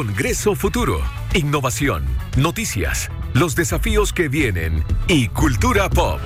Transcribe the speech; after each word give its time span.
Congreso 0.00 0.54
Futuro, 0.54 0.98
innovación, 1.34 2.06
noticias, 2.38 3.10
los 3.34 3.54
desafíos 3.54 4.14
que 4.14 4.30
vienen 4.30 4.82
y 5.08 5.28
cultura 5.28 5.90
pop. 5.90 6.18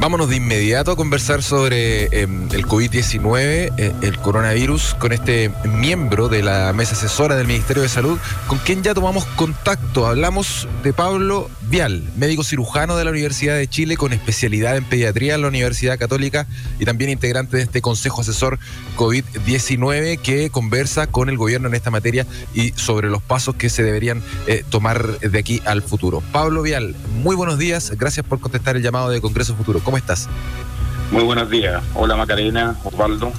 Vámonos 0.00 0.28
de 0.28 0.36
inmediato 0.36 0.90
a 0.90 0.96
conversar 0.96 1.44
sobre 1.44 2.06
em, 2.06 2.48
el 2.50 2.66
COVID-19, 2.66 3.72
eh, 3.78 3.94
el 4.02 4.18
coronavirus, 4.18 4.94
con 4.98 5.12
este 5.12 5.52
miembro 5.64 6.28
de 6.28 6.42
la 6.42 6.72
mesa 6.72 6.94
asesora 6.94 7.36
del 7.36 7.46
Ministerio 7.46 7.84
de 7.84 7.88
Salud, 7.88 8.18
con 8.48 8.58
quien 8.58 8.82
ya 8.82 8.94
tomamos 8.94 9.24
contacto. 9.36 10.08
Hablamos 10.08 10.66
de 10.82 10.92
Pablo 10.92 11.48
Vial, 11.68 12.02
médico 12.16 12.44
cirujano 12.44 12.96
de 12.96 13.04
la 13.04 13.10
Universidad 13.10 13.56
de 13.56 13.66
Chile 13.66 13.96
con 13.96 14.12
especialidad 14.12 14.76
en 14.76 14.84
pediatría 14.84 15.34
en 15.34 15.42
la 15.42 15.48
Universidad 15.48 15.98
Católica 15.98 16.46
y 16.78 16.84
también 16.84 17.10
integrante 17.10 17.56
de 17.56 17.62
este 17.62 17.80
Consejo 17.80 18.20
Asesor 18.20 18.58
COVID-19 18.96 20.18
que 20.18 20.50
conversa 20.50 21.06
con 21.06 21.28
el 21.28 21.36
gobierno 21.36 21.68
en 21.68 21.74
esta 21.74 21.90
materia 21.90 22.26
y 22.54 22.72
sobre 22.72 23.08
los 23.08 23.22
pasos 23.22 23.54
que 23.54 23.70
se 23.70 23.82
deberían 23.82 24.22
eh, 24.46 24.64
tomar 24.68 25.18
de 25.18 25.38
aquí 25.38 25.62
al 25.64 25.82
futuro. 25.82 26.22
Pablo 26.32 26.62
Vial, 26.62 26.94
muy 27.22 27.34
buenos 27.34 27.58
días, 27.58 27.92
gracias 27.96 28.26
por 28.26 28.40
contestar 28.40 28.76
el 28.76 28.82
llamado 28.82 29.08
de 29.08 29.20
Congreso 29.20 29.54
Futuro. 29.54 29.80
¿Cómo 29.82 29.96
estás? 29.96 30.28
Muy 31.10 31.22
buenos 31.22 31.48
días. 31.48 31.82
Hola 31.94 32.16
Macarena, 32.16 32.76
Osvaldo. 32.84 33.32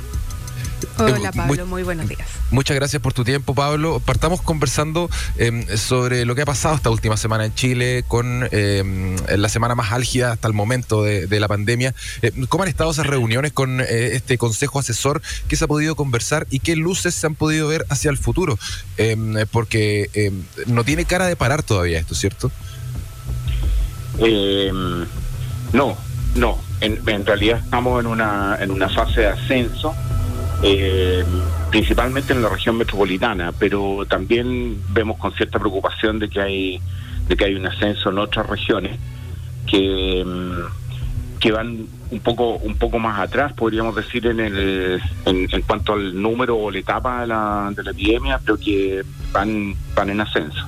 Hola 0.97 1.31
Pablo, 1.31 1.65
muy, 1.65 1.83
buenos 1.83 2.07
días. 2.07 2.27
Muchas 2.51 2.75
gracias 2.75 3.01
por 3.01 3.13
tu 3.13 3.23
tiempo, 3.23 3.53
Pablo. 3.53 3.99
Partamos 3.99 4.41
conversando 4.41 5.09
em, 5.37 5.65
sobre 5.77 6.25
lo 6.25 6.35
que 6.35 6.41
ha 6.41 6.45
pasado 6.45 6.75
esta 6.75 6.89
última 6.89 7.17
semana 7.17 7.45
en 7.45 7.53
Chile, 7.53 8.03
con 8.07 8.47
em, 8.51 9.15
la 9.35 9.49
semana 9.49 9.75
más 9.75 9.91
álgida 9.91 10.31
hasta 10.31 10.47
el 10.47 10.53
momento 10.53 11.03
de, 11.03 11.39
la 11.39 11.47
pandemia. 11.47 11.93
Em, 12.21 12.45
¿Cómo 12.47 12.63
han 12.63 12.69
estado 12.69 12.91
esas 12.91 13.07
reuniones 13.07 13.51
con 13.51 13.81
eh, 13.81 13.85
este 14.13 14.37
consejo 14.37 14.79
asesor? 14.79 15.21
¿Qué 15.47 15.55
se 15.55 15.65
ha 15.65 15.67
podido 15.67 15.95
conversar 15.95 16.47
y 16.49 16.59
qué 16.59 16.75
luces 16.75 17.13
se 17.15 17.27
han 17.27 17.35
podido 17.35 17.67
ver 17.67 17.85
hacia 17.89 18.11
el 18.11 18.17
futuro? 18.17 18.57
porque 19.51 20.31
no 20.67 20.83
tiene 20.83 21.05
cara 21.05 21.27
de 21.27 21.35
parar 21.35 21.63
todavía 21.63 21.99
esto, 21.99 22.15
¿cierto? 22.15 22.51
no, 25.73 25.97
no. 26.35 26.57
En, 26.81 27.01
en 27.07 27.25
realidad 27.25 27.59
estamos 27.63 27.99
en 27.99 28.07
una, 28.07 28.57
en 28.59 28.71
una 28.71 28.89
fase 28.89 29.21
de 29.21 29.27
ascenso 29.27 29.93
eh, 30.63 31.23
principalmente 31.69 32.33
en 32.33 32.41
la 32.41 32.49
región 32.49 32.77
metropolitana, 32.77 33.51
pero 33.57 34.05
también 34.07 34.77
vemos 34.89 35.17
con 35.17 35.33
cierta 35.33 35.59
preocupación 35.59 36.19
de 36.19 36.29
que 36.29 36.41
hay 36.41 36.81
de 37.27 37.35
que 37.35 37.45
hay 37.45 37.55
un 37.55 37.65
ascenso 37.65 38.09
en 38.11 38.19
otras 38.19 38.47
regiones 38.47 38.99
que 39.65 40.23
mm, 40.25 41.39
que 41.39 41.51
van 41.51 41.87
un 42.11 42.19
poco 42.19 42.55
un 42.55 42.77
poco 42.77 42.99
más 42.99 43.19
atrás, 43.19 43.53
podríamos 43.53 43.95
decir 43.95 44.25
en 44.27 44.39
el 44.39 45.01
en, 45.25 45.61
cuanto 45.63 45.93
al 45.93 46.19
número 46.19 46.57
o 46.57 46.71
la 46.71 46.79
etapa 46.79 47.21
de 47.21 47.27
la, 47.27 47.71
de 47.75 47.83
la 47.83 47.91
epidemia, 47.91 48.39
pero 48.43 48.57
que 48.57 49.03
van 49.31 49.75
van 49.95 50.09
en 50.09 50.21
ascenso. 50.21 50.67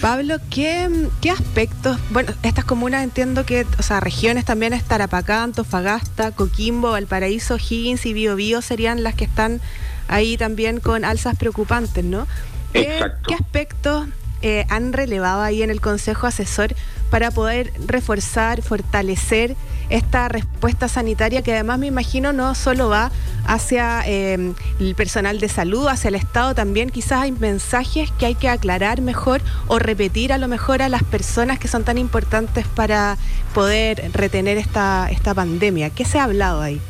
Pablo, 0.00 0.36
¿qué, 0.50 1.08
¿qué, 1.20 1.30
aspectos? 1.30 1.98
Bueno, 2.10 2.32
estas 2.42 2.64
comunas 2.64 3.04
entiendo 3.04 3.46
que, 3.46 3.66
o 3.78 3.82
sea, 3.82 4.00
regiones 4.00 4.44
también 4.44 4.72
es 4.72 4.84
Tarapacá, 4.84 5.42
Antofagasta, 5.42 6.32
Coquimbo, 6.32 6.90
Valparaíso, 6.90 7.56
Higgins 7.56 8.06
y 8.06 8.12
Biobío 8.12 8.62
serían 8.62 9.02
las 9.02 9.14
que 9.14 9.24
están 9.24 9.60
ahí 10.08 10.36
también 10.36 10.80
con 10.80 11.04
alzas 11.04 11.36
preocupantes, 11.36 12.04
¿no? 12.04 12.26
¿Qué, 12.72 13.04
¿Qué 13.26 13.34
aspectos 13.34 14.06
eh, 14.42 14.66
han 14.68 14.92
relevado 14.92 15.40
ahí 15.42 15.62
en 15.62 15.70
el 15.70 15.80
Consejo 15.80 16.26
Asesor 16.26 16.74
para 17.10 17.30
poder 17.30 17.72
reforzar, 17.86 18.62
fortalecer 18.62 19.56
esta 19.90 20.28
respuesta 20.28 20.88
sanitaria 20.88 21.42
que 21.42 21.52
además 21.52 21.78
me 21.78 21.86
imagino 21.86 22.32
no 22.32 22.54
solo 22.54 22.88
va 22.88 23.10
hacia 23.46 24.02
em, 24.06 24.54
el 24.80 24.94
personal 24.94 25.38
de 25.38 25.48
salud, 25.48 25.86
hacia 25.86 26.08
el 26.08 26.14
Estado, 26.16 26.54
también 26.54 26.90
quizás 26.90 27.22
hay 27.22 27.32
mensajes 27.32 28.10
que 28.12 28.26
hay 28.26 28.34
que 28.34 28.48
aclarar 28.48 29.00
mejor 29.00 29.40
o 29.68 29.78
repetir 29.78 30.32
a 30.32 30.38
lo 30.38 30.48
mejor 30.48 30.82
a 30.82 30.88
las 30.88 31.04
personas 31.04 31.58
que 31.58 31.68
son 31.68 31.84
tan 31.84 31.98
importantes 31.98 32.66
para 32.66 33.16
poder 33.54 34.10
retener 34.12 34.58
esta, 34.58 35.08
esta 35.10 35.34
pandemia. 35.34 35.90
¿Qué 35.90 36.04
se 36.04 36.18
ha 36.18 36.24
hablado 36.24 36.60
ahí? 36.60 36.80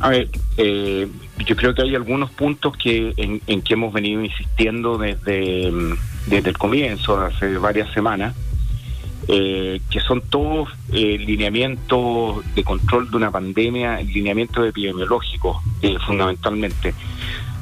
A 0.00 0.10
ver, 0.10 0.28
eh, 0.56 1.08
yo 1.44 1.56
creo 1.56 1.74
que 1.74 1.82
hay 1.82 1.94
algunos 1.94 2.30
puntos 2.30 2.76
que 2.76 3.14
en, 3.16 3.62
que 3.62 3.74
hemos 3.74 3.92
venido 3.92 4.22
insistiendo 4.22 4.98
desde, 4.98 5.72
desde 6.26 6.50
el 6.50 6.58
comienzo, 6.58 7.18
hace 7.20 7.58
varias 7.58 7.92
semanas, 7.92 8.34
eh, 9.28 9.80
que 9.90 10.00
son 10.00 10.22
todos 10.22 10.68
eh, 10.92 11.18
lineamientos 11.18 12.42
de 12.54 12.64
control 12.64 13.10
de 13.10 13.16
una 13.16 13.30
pandemia, 13.30 14.00
lineamientos 14.00 14.66
epidemiológicos, 14.66 15.58
eh, 15.82 15.96
fundamentalmente. 16.06 16.94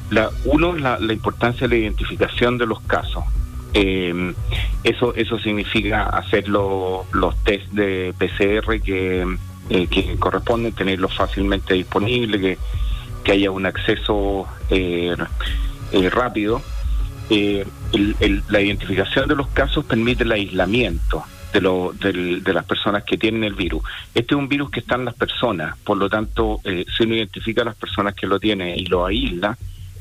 La, 0.09 0.29
uno, 0.45 0.73
la, 0.73 0.99
la 0.99 1.13
importancia 1.13 1.67
de 1.67 1.75
la 1.75 1.81
identificación 1.81 2.57
de 2.57 2.65
los 2.65 2.79
casos. 2.81 3.23
Eh, 3.73 4.33
eso, 4.83 5.13
eso 5.15 5.37
significa 5.39 6.03
hacer 6.05 6.47
los 6.47 7.05
test 7.43 7.67
de 7.71 8.13
PCR 8.17 8.81
que, 8.81 9.37
que 9.67 10.15
corresponden, 10.17 10.71
tenerlos 10.71 11.13
fácilmente 11.13 11.73
disponibles, 11.73 12.39
que 12.41 12.57
que 13.27 13.33
haya 13.33 13.51
un 13.51 13.65
acceso 13.65 14.47
eh, 14.69 15.13
eh, 15.91 16.09
rápido. 16.09 16.61
Eh, 17.29 17.67
la 18.47 18.61
identificación 18.61 19.27
de 19.27 19.35
los 19.35 19.47
casos 19.49 19.83
permite 19.83 20.23
el 20.23 20.31
aislamiento 20.31 21.25
de, 21.53 21.61
lo, 21.61 21.93
de 21.93 22.53
las 22.53 22.65
personas 22.65 23.03
que 23.03 23.17
tienen 23.17 23.43
el 23.43 23.53
virus. 23.53 23.83
Este 24.13 24.33
es 24.33 24.39
un 24.39 24.47
virus 24.47 24.69
que 24.69 24.79
está 24.79 24.95
en 24.95 25.05
las 25.05 25.13
personas, 25.13 25.77
por 25.83 25.97
lo 25.97 26.09
tanto, 26.09 26.59
si 26.63 27.03
uno 27.03 27.15
identifica 27.15 27.61
a 27.61 27.65
las 27.65 27.75
personas 27.75 28.13
que 28.15 28.27
lo 28.27 28.39
tienen 28.39 28.77
y 28.77 28.85
lo 28.85 29.05
aísla, 29.05 29.57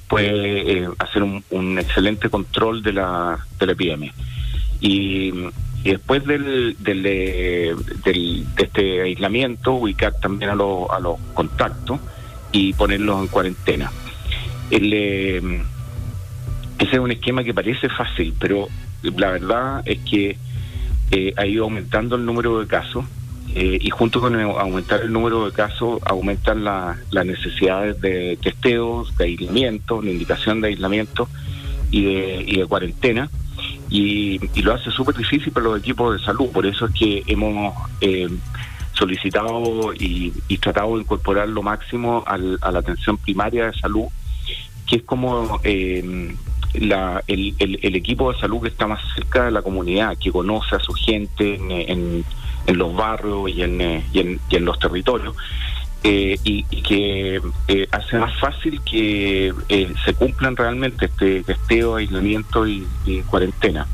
puede 0.09 0.89
hacer 0.99 1.23
un, 1.23 1.79
excelente 1.79 2.29
control 2.29 2.83
de 2.83 2.93
la, 2.93 3.39
de 3.59 3.67
la 3.67 3.73
epidemia. 3.73 4.13
Y, 4.81 5.33
después 5.83 6.25
del, 6.25 6.77
del, 6.81 7.03
de 7.03 7.77
este 8.57 9.03
aislamiento, 9.03 9.75
ubicar 9.75 10.15
también 10.21 10.51
a, 10.51 10.55
a 10.55 11.01
los 11.01 11.19
contactos 11.33 12.01
y 12.53 12.73
ponerlos 12.73 13.21
en 13.21 13.29
cuarentena. 13.29 13.91
Eh, 14.71 15.63
ese 16.79 16.93
es 16.93 16.99
un 16.99 17.11
esquema 17.11 17.45
que 17.45 17.55
parece 17.55 17.89
fácil, 17.89 18.35
pero 18.39 18.69
la 19.03 19.31
verdad 19.31 19.83
es 19.85 19.99
que 20.01 20.37
eh, 21.11 21.33
ha 21.37 21.47
ido 21.47 21.65
aumentando 21.65 22.17
el 22.17 22.25
número 22.25 22.61
de 22.61 22.67
casos 22.67 23.05
eh, 23.55 23.79
y 23.81 23.91
junto 23.91 24.21
con 24.21 24.39
aumentar 24.39 25.03
el 25.03 25.13
número 25.13 25.47
de 25.47 25.53
casos 25.53 26.01
aumentan 26.05 26.65
las 26.65 27.27
necesidades 27.27 28.01
de 28.01 28.39
testeos, 28.43 29.17
de 29.17 29.25
aislamiento, 29.25 30.03
la 30.03 30.11
indicación 30.11 30.61
de 30.61 30.69
aislamiento 30.69 31.29
y 31.91 32.05
de, 32.05 32.45
y 32.47 32.59
de 32.59 32.67
cuarentena. 32.67 33.31
Y, 33.89 34.41
y 34.53 34.63
lo 34.63 34.75
hace 34.75 34.91
súper 34.91 35.15
difícil 35.15 35.53
para 35.53 35.67
los 35.67 35.79
equipos 35.79 36.19
de 36.19 36.25
salud. 36.25 36.51
Por 36.51 36.67
eso 36.67 36.87
es 36.87 36.93
que 36.93 37.23
hemos 37.27 37.73
solicitado 38.97 39.93
y, 39.95 40.33
tratado 40.59 40.97
de 40.97 41.03
incorporar 41.03 41.49
lo 41.49 41.63
máximo 41.63 42.25
a 42.27 42.37
la 42.37 42.79
atención 42.79 43.17
primaria 43.19 43.67
de 43.67 43.79
salud, 43.79 44.07
que 44.87 44.97
es 44.97 45.03
como 45.03 45.61
eh, 45.65 46.35
la, 46.81 47.23
el, 47.27 47.55
el, 47.59 47.97
equipo 47.97 48.33
de 48.33 48.39
salud 48.39 48.63
que 48.63 48.69
está 48.69 48.87
más 48.87 49.01
cerca 49.15 49.45
de 49.45 49.51
la 49.51 49.63
comunidad, 49.63 50.17
que 50.19 50.31
conoce 50.31 50.77
a 50.77 50.79
su 50.79 50.93
gente 50.93 51.55
en, 51.55 52.25
los 52.67 52.95
barrios 52.95 53.49
y 53.51 53.63
en, 53.63 53.81
eh, 53.81 54.05
los 54.61 54.79
territorios. 54.79 55.35
Eh, 56.03 56.39
y, 56.45 56.63
que 56.83 57.41
hace 57.91 58.19
más 58.19 58.39
fácil 58.39 58.81
que 58.83 59.53
se 60.05 60.15
cumplan 60.15 60.55
realmente 60.55 61.07
este 61.07 61.43
testeo, 61.43 61.97
aislamiento 61.97 62.67
y, 62.67 62.87
cuarentena. 63.29 63.87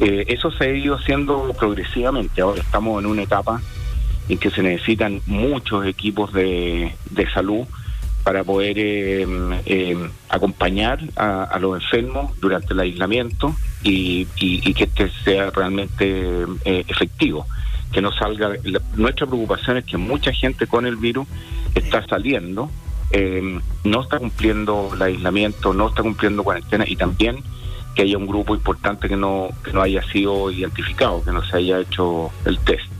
eso 0.00 0.50
se 0.52 0.64
ha 0.64 0.72
ido 0.72 0.96
haciendo 0.96 1.52
progresivamente. 1.58 2.40
Ahora 2.40 2.62
estamos 2.62 3.02
en 3.02 3.10
una 3.10 3.22
etapa 3.22 3.60
en 4.28 4.38
que 4.38 4.50
se 4.50 4.62
necesitan 4.62 5.20
muchos 5.26 5.86
equipos 5.86 6.32
de 6.32 6.94
salud 7.34 7.66
para 8.26 8.42
poder 8.42 8.76
eh, 8.76 9.24
eh, 9.66 10.10
acompañar 10.28 10.98
a, 11.14 11.56
los 11.60 11.80
enfermos 11.80 12.32
durante 12.40 12.74
el 12.74 12.80
aislamiento 12.80 13.54
y, 13.84 14.26
y, 14.34 14.74
que 14.74 14.82
este 14.82 15.12
sea 15.22 15.50
realmente 15.50 16.44
eh, 16.64 16.84
efectivo, 16.88 17.46
que 17.92 18.02
no 18.02 18.10
salga. 18.10 18.50
nuestra 18.96 19.28
preocupación 19.28 19.76
es 19.76 19.84
que 19.84 19.96
mucha 19.96 20.32
gente 20.32 20.66
con 20.66 20.86
el 20.86 20.96
virus 20.96 21.28
está 21.76 22.04
saliendo, 22.04 22.68
no 23.84 24.00
está 24.00 24.18
cumpliendo 24.18 24.90
el 24.92 25.02
aislamiento, 25.02 25.72
no 25.72 25.90
está 25.90 26.02
cumpliendo 26.02 26.42
cuarentena 26.42 26.84
y 26.84 26.96
también 26.96 27.44
que 27.94 28.02
haya 28.02 28.18
un 28.18 28.26
grupo 28.26 28.56
importante 28.56 29.08
que 29.08 29.16
no, 29.16 29.50
que 29.62 29.72
no 29.72 29.82
haya 29.82 30.02
sido 30.10 30.50
identificado, 30.50 31.22
que 31.22 31.30
no 31.30 31.44
se 31.44 31.58
haya 31.58 31.78
hecho 31.78 32.32
el 32.44 32.58
test. 32.58 32.90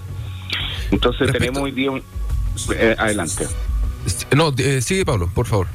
Entonces 0.92 1.32
tenemos 1.32 1.64
hoy 1.64 1.72
día 1.72 1.90
un... 1.90 2.02
Eh, 2.72 2.94
adelante. 2.96 3.48
No, 4.34 4.52
eh, 4.58 4.80
sigue 4.82 5.04
Pablo, 5.04 5.30
por 5.34 5.46
favor. 5.46 5.66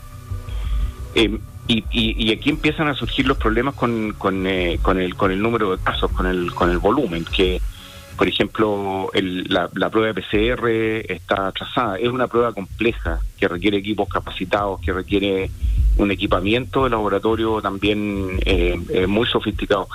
Eh, 1.15 1.37
y, 1.67 1.85
y, 1.91 2.31
aquí 2.31 2.49
empiezan 2.49 2.87
a 2.89 2.93
surgir 2.93 3.27
los 3.27 3.37
problemas 3.37 3.75
con, 3.75 4.13
con, 4.17 4.45
con, 4.81 4.99
el, 4.99 5.15
con 5.15 5.31
el 5.31 5.41
número 5.41 5.71
de 5.75 5.81
casos, 5.81 6.11
con 6.11 6.25
el, 6.25 6.53
con 6.53 6.69
el 6.69 6.79
volumen, 6.79 7.23
que 7.23 7.61
por 8.21 8.27
ejemplo, 8.27 9.09
la, 9.13 9.89
prueba 9.89 10.13
de 10.13 10.21
PCR 10.21 11.11
está 11.11 11.47
atrasada. 11.47 11.97
Es 11.97 12.07
una 12.07 12.27
prueba 12.27 12.53
compleja 12.53 13.19
que 13.35 13.47
requiere 13.47 13.77
equipos 13.77 14.07
capacitados, 14.09 14.79
que 14.81 14.93
requiere 14.93 15.49
un 15.97 16.11
equipamiento 16.11 16.83
de 16.83 16.91
laboratorio 16.91 17.63
también 17.63 18.39
eh, 18.45 18.79
eh, 18.89 19.07
muy 19.07 19.25
sofisticado. 19.27 19.87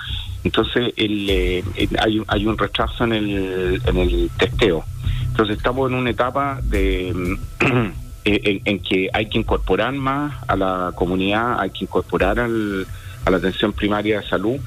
Entonces, 0.43 0.93
el, 0.97 1.63
hay, 1.99 2.21
hay 2.27 2.45
un 2.45 2.57
retraso 2.57 3.05
en 3.05 3.13
el, 3.13 3.81
en 3.85 3.95
el 3.95 4.29
testeo. 4.37 4.83
Entonces, 5.27 5.55
estamos 5.55 5.89
en 5.89 5.97
una 5.97 6.09
etapa 6.09 6.59
de... 6.63 7.37
en, 8.27 8.79
que 8.79 9.09
hay 9.13 9.27
que 9.27 9.37
incorporar 9.37 9.93
más 9.93 10.33
a 10.47 10.55
la 10.55 10.91
comunidad, 10.95 11.59
hay 11.59 11.69
que 11.69 11.85
incorporar 11.85 12.39
al, 12.39 12.85
a 13.25 13.31
la 13.31 13.37
atención 13.37 13.73
primaria 13.73 14.19
de 14.19 14.27
salud 14.27 14.57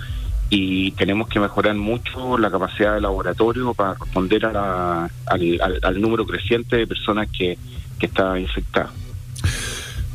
y 0.48 0.90
tenemos 0.92 1.28
que 1.28 1.38
mejorar 1.38 1.74
mucho 1.76 2.36
la 2.36 2.50
capacidad 2.50 2.94
de 2.94 3.00
laboratorio 3.00 3.72
para 3.74 3.94
responder 3.94 4.44
a 4.46 5.08
al, 5.26 6.00
número 6.00 6.26
creciente 6.26 6.76
de 6.76 6.86
personas 6.86 7.28
que, 7.30 7.56
que 7.98 8.06
están 8.06 8.40
infectadas. 8.40 8.99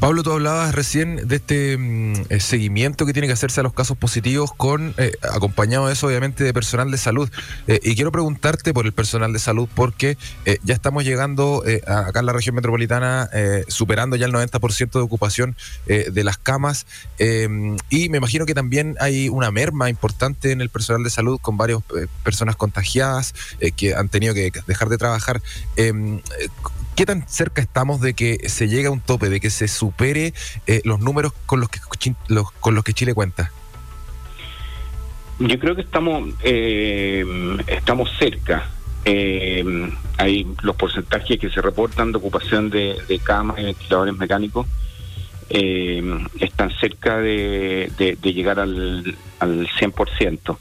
Pablo, 0.06 0.22
tú 0.22 0.34
hablabas 0.34 0.76
recién 0.76 1.28
de 1.28 1.38
este 1.38 1.80
mm, 1.80 2.14
eh, 2.30 2.40
seguimiento 2.40 3.08
que 3.08 3.14
tiene 3.14 3.26
que 3.26 3.34
hacerse 3.34 3.62
a 3.62 3.64
los 3.64 3.74
casos 3.74 3.98
positivos 3.98 4.54
con 4.54 4.94
eh, 5.00 5.14
acompañado 5.34 5.88
de 5.88 5.94
eso 5.94 6.06
obviamente 6.06 6.44
de 6.44 6.54
personal 6.54 6.92
de 6.92 7.00
salud. 7.00 7.28
Eh, 7.66 7.80
y 7.82 7.96
quiero 7.96 8.12
preguntarte 8.12 8.72
por 8.72 8.86
el 8.86 8.92
personal 8.92 9.34
de 9.34 9.40
salud 9.40 9.68
porque 9.74 10.16
ya 10.64 10.76
estamos 10.76 11.06
llegando 11.06 11.64
acá 11.88 12.20
en 12.20 12.26
la 12.28 12.34
región 12.34 12.54
metropolitana 12.54 13.28
superando 13.68 14.16
ya 14.16 14.28
el 14.28 14.32
90% 14.32 14.92
de 14.92 15.00
ocupación 15.00 15.56
de 15.88 16.24
las 16.24 16.38
camas 16.38 16.86
y 17.18 18.10
me 18.10 18.18
imagino 18.18 18.46
que 18.46 18.54
también 18.54 18.96
hay 19.00 19.28
una 19.28 19.50
merma 19.50 19.90
importante 19.90 20.52
en 20.52 20.62
el 20.62 20.70
personal 20.70 21.04
de 21.04 21.10
salud 21.10 21.40
con 21.42 21.58
varias 21.58 21.80
personas 22.24 22.56
contagiadas 22.56 23.34
que 23.76 23.96
han 23.96 24.10
tenido 24.10 24.36
que 24.36 24.52
dejar 24.68 24.90
de 24.90 24.98
trabajar. 24.98 25.42
¿Qué 26.96 27.06
tan 27.06 27.28
cerca 27.28 27.62
estamos 27.62 28.00
de 28.00 28.14
que 28.14 28.48
se 28.48 28.70
llegue 28.70 28.88
a 28.88 28.92
un 28.92 29.02
tope, 29.02 29.28
de 29.28 29.42
que 29.42 29.50
se 29.50 29.68
supere 29.68 30.34
eh, 30.66 30.82
los 30.86 31.02
números 31.02 31.34
con 31.46 31.60
los 31.60 31.68
que 31.70 31.80
con 32.62 32.76
los 32.76 32.84
que 32.86 32.94
Chile 32.94 33.14
cuenta? 33.14 33.52
Yo 35.40 35.60
creo 35.60 35.76
que 35.76 35.82
estamos 35.82 36.30
eh, 36.42 37.26
estamos 37.68 38.10
cerca. 38.18 38.70
Eh, 39.04 39.92
hay 40.18 40.48
los 40.62 40.78
porcentajes 40.78 41.38
que 41.38 41.50
se 41.50 41.62
reportan 41.62 42.14
de 42.14 42.18
ocupación 42.18 42.70
de, 42.70 42.98
camas 43.24 43.60
y 43.60 43.64
ventiladores 43.66 44.16
mecánicos 44.16 44.66
están 45.50 46.72
cerca 46.80 47.18
de, 47.18 48.18
llegar 48.24 48.60
al, 48.60 49.18
al 49.40 49.68
100%. 49.68 50.58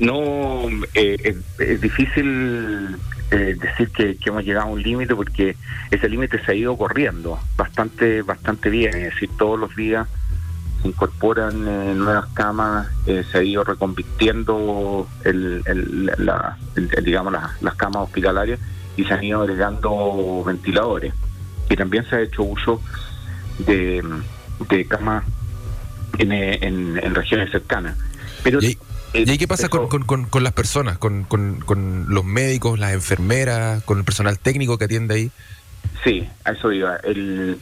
no 0.00 0.68
es 0.94 1.80
difícil 1.80 2.96
eh, 3.32 3.56
decir 3.58 3.88
que, 3.90 4.18
hemos 4.26 4.44
llegado 4.44 4.66
a 4.66 4.70
un 4.70 4.82
límite 4.82 5.14
porque 5.16 5.56
ese 5.90 6.06
límite 6.06 6.38
se 6.44 6.52
ha 6.52 6.54
ido 6.54 6.76
corriendo 6.76 7.40
bastante 7.56 8.20
bastante 8.20 8.68
bien, 8.68 8.94
es 8.94 9.14
decir, 9.14 9.30
todos 9.38 9.58
los 9.58 9.74
días 9.74 10.06
se 10.82 10.88
incorporan 10.88 11.66
eh, 11.66 11.94
nuevas 11.94 12.26
camas, 12.34 12.88
eh, 13.06 13.24
se 13.32 13.38
ha 13.38 13.42
ido 13.42 13.64
reconvirtiendo 13.64 15.08
el, 15.24 15.62
digamos 17.02 17.32
las, 17.32 17.74
camas 17.76 18.02
hospitalarias 18.02 18.60
y 18.96 19.04
se 19.04 19.14
han 19.14 19.24
ido 19.24 19.40
agregando 19.40 20.44
ventiladores. 20.44 21.14
Y 21.70 21.76
también 21.76 22.04
se 22.04 22.16
ha 22.16 22.20
hecho 22.20 22.42
uso 22.42 22.82
de, 23.60 24.04
de 24.68 24.84
camas 24.86 25.24
en, 26.18 26.32
en, 26.32 27.14
regiones 27.14 27.50
cercanas. 27.50 27.96
Pero 28.42 28.58
¿Y 28.60 28.76
ahí 29.14 29.38
qué 29.38 29.48
pasa 29.48 29.68
con, 29.68 29.88
con, 29.88 30.44
las 30.44 30.52
personas, 30.52 30.98
con, 30.98 31.26
los 32.08 32.24
médicos, 32.24 32.78
las 32.78 32.92
enfermeras, 32.92 33.82
con 33.84 33.98
el 33.98 34.04
personal 34.04 34.38
técnico 34.38 34.78
que 34.78 34.84
atiende 34.84 35.14
ahí? 35.14 35.30
Sí, 36.04 36.26
a 36.44 36.52
eso 36.52 36.72
iba. 36.72 36.96
El, 37.04 37.58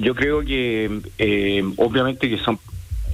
yo 0.00 0.14
creo 0.14 0.42
que 0.42 1.00
eh, 1.18 1.62
obviamente 1.76 2.28
que 2.28 2.38
son 2.38 2.58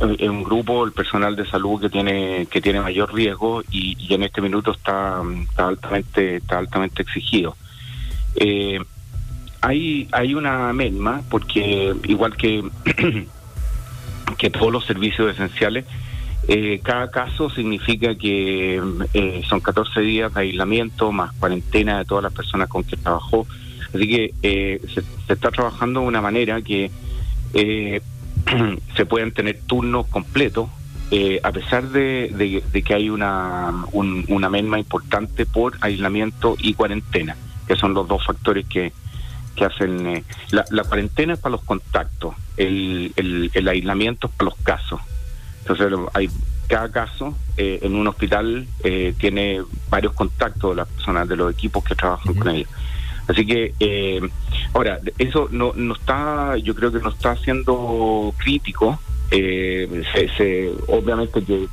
eh, 0.00 0.28
un 0.28 0.42
grupo, 0.42 0.84
el 0.84 0.92
personal 0.92 1.36
de 1.36 1.46
salud 1.46 1.80
que 1.80 1.88
tiene 1.88 2.46
que 2.46 2.60
tiene 2.60 2.80
mayor 2.80 3.14
riesgo 3.14 3.62
y, 3.70 4.12
en 4.12 4.22
este 4.22 4.40
minuto 4.40 4.72
está, 4.72 5.22
altamente 5.56 6.36
está 6.36 6.58
altamente 6.58 7.02
exigido. 7.02 7.56
Eh, 8.36 8.80
hay 9.60 10.08
hay 10.12 10.34
una 10.34 10.72
merma 10.72 11.22
porque 11.30 11.94
igual 12.04 12.36
que 12.36 12.64
que 14.38 14.50
todos 14.50 14.72
los 14.72 14.84
servicios 14.84 15.32
esenciales 15.32 15.84
eh, 16.46 16.80
cada 16.82 17.10
caso 17.10 17.48
significa 17.48 18.14
que 18.16 18.82
eh, 19.14 19.42
son 19.48 19.60
14 19.60 20.00
días 20.00 20.34
de 20.34 20.40
aislamiento 20.42 21.10
más 21.10 21.32
cuarentena 21.32 21.98
de 21.98 22.04
todas 22.04 22.24
las 22.24 22.32
personas 22.32 22.68
con 22.68 22.84
que 22.84 22.96
trabajó. 22.96 23.46
Así 23.94 24.08
que 24.08 24.34
eh, 24.42 24.80
se, 24.92 25.02
está 25.32 25.50
trabajando 25.50 26.00
de 26.00 26.06
una 26.06 26.20
manera 26.20 26.60
que 26.60 26.90
se 28.96 29.06
pueden 29.06 29.32
tener 29.32 29.60
turnos 29.66 30.06
completos, 30.06 30.68
a 31.44 31.52
pesar 31.52 31.90
de, 31.90 32.62
que 32.84 32.94
hay 32.94 33.08
una, 33.08 33.84
una 33.92 34.50
merma 34.50 34.80
importante 34.80 35.46
por 35.46 35.76
aislamiento 35.80 36.56
y 36.58 36.74
cuarentena, 36.74 37.36
que 37.68 37.76
son 37.76 37.94
los 37.94 38.08
dos 38.08 38.26
factores 38.26 38.66
que, 38.66 38.92
que 39.54 39.64
hacen... 39.64 40.24
La, 40.50 40.64
la, 40.70 40.82
cuarentena 40.82 41.34
es 41.34 41.38
para 41.38 41.52
los 41.52 41.62
contactos, 41.62 42.34
el, 42.56 43.12
el, 43.14 43.50
el 43.54 43.68
aislamiento 43.68 44.26
es 44.26 44.32
para 44.32 44.50
los 44.50 44.58
casos. 44.64 45.00
Entonces 45.64 45.98
hay 46.12 46.28
cada 46.66 46.90
caso 46.90 47.34
eh, 47.56 47.80
en 47.82 47.94
un 47.94 48.06
hospital 48.06 48.66
eh, 48.82 49.14
tiene 49.18 49.62
varios 49.90 50.12
contactos 50.14 50.70
de 50.70 50.76
las 50.76 50.88
personas, 50.88 51.28
de 51.28 51.36
los 51.36 51.52
equipos 51.52 51.84
que 51.84 51.94
trabajan 51.94 52.34
con 52.34 52.48
ellos. 52.48 52.68
Así 53.28 53.46
que, 53.46 53.74
eh, 53.80 54.20
ahora, 54.74 54.98
eso 55.18 55.48
no, 55.50 55.72
no 55.74 55.94
está, 55.94 56.56
yo 56.58 56.74
creo 56.74 56.92
que 56.92 56.98
no 56.98 57.08
está 57.08 57.36
siendo 57.36 58.34
crítico. 58.38 58.98
se, 59.30 60.72
obviamente 60.88 61.42
que 61.42 61.66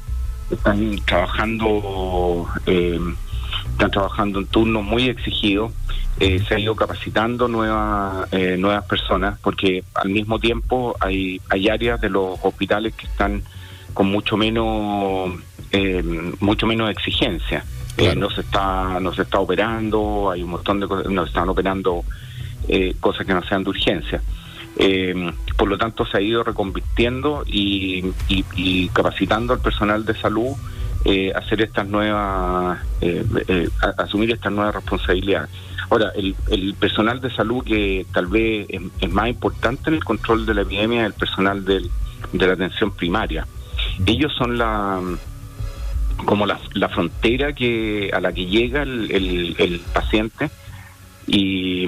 están 0.50 0.96
trabajando, 1.06 2.48
están 2.66 3.92
trabajando 3.92 4.40
en 4.40 4.46
turnos 4.48 4.84
muy 4.84 5.10
exigidos. 5.10 5.74
se 6.20 6.56
ha 6.56 6.60
ido 6.60 6.76
capacitando 6.76 7.48
nuevas 7.48 8.32
nuevas 8.58 8.86
personas 8.86 9.38
porque 9.42 9.84
al 9.96 10.10
mismo 10.10 10.40
tiempo 10.40 10.96
hay 11.00 11.42
hay 11.50 11.70
áreas 11.70 12.00
de 12.00 12.10
los 12.10 12.40
hospitales 12.44 12.94
que 12.94 13.08
están 13.08 13.44
con 13.94 14.08
mucho 14.08 14.38
menos 14.38 15.32
eh, 15.72 16.04
mucho 16.40 16.68
menos 16.68 16.90
exigencia. 16.90 17.64
Eh, 17.98 18.16
no 18.16 18.30
se 18.30 18.42
está 18.42 19.00
no 19.00 19.14
se 19.14 19.22
está 19.22 19.40
operando, 19.40 20.32
hay 20.32 20.44
un 20.44 20.52
montón 20.52 20.80
de 20.80 20.88
cosas, 20.88 21.12
no 21.12 21.24
se 21.24 21.30
están 21.30 21.50
operando 21.50 22.04
eh, 22.68 22.96
cosas 23.00 23.26
que 23.26 23.34
no 23.34 23.44
sean 23.44 23.64
de 23.64 23.70
urgencia. 23.70 24.22
por 25.58 25.70
lo 25.70 25.78
tanto, 25.78 26.06
se 26.06 26.18
ha 26.18 26.22
ido 26.22 26.44
reconvirtiendo 26.44 27.44
y, 27.46 28.04
y, 28.28 28.90
capacitando 28.90 29.54
al 29.54 29.60
personal 29.60 30.06
de 30.06 30.16
salud 30.16 30.52
a 31.36 31.38
hacer 31.38 31.62
estas 31.62 31.88
nuevas, 31.88 32.80
asumir 33.98 34.32
estas 34.32 34.52
nuevas 34.52 34.76
responsabilidades. 34.76 35.50
Ahora, 35.90 36.12
el, 36.16 36.36
el, 36.50 36.74
personal 36.76 37.20
de 37.20 37.30
salud 37.32 37.64
que 37.64 38.06
tal 38.14 38.28
vez 38.28 38.68
es, 38.70 39.12
más 39.12 39.28
importante 39.28 39.90
en 39.90 39.96
el 39.96 40.04
control 40.04 40.46
de 40.46 40.54
la 40.54 40.62
epidemia 40.62 41.02
es 41.02 41.08
el 41.08 41.14
personal 41.14 41.66
del, 41.66 41.90
de 42.32 42.48
la 42.48 42.54
atención 42.54 42.92
primaria 42.92 43.46
ellos 44.06 44.34
son 44.38 44.58
la 44.58 45.00
como 46.26 46.46
la, 46.46 46.58
frontera 46.90 47.54
que 47.54 48.12
a 48.14 48.20
la 48.20 48.32
que 48.32 48.46
llega 48.46 48.84
el, 48.84 49.82
paciente 49.94 50.50
y, 51.26 51.88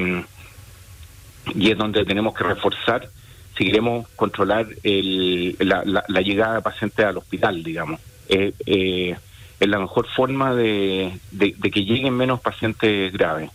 y 1.53 1.71
es 1.71 1.77
donde 1.77 2.03
tenemos 2.05 2.33
que 2.33 2.43
reforzar 2.43 3.09
si 3.57 3.65
queremos 3.65 4.07
controlar 4.15 4.67
la, 4.83 6.21
llegada 6.21 6.55
de 6.55 6.61
pacientes 6.61 7.05
al 7.05 7.17
hospital, 7.17 7.63
digamos. 7.63 7.99
Eh, 8.29 8.53
eh, 8.65 9.15
es 9.59 9.67
la 9.67 9.79
mejor 9.79 10.07
forma 10.07 10.53
de, 10.55 11.19
que 11.39 11.85
lleguen 11.85 12.15
menos 12.15 12.41
pacientes 12.41 13.13
graves. 13.13 13.51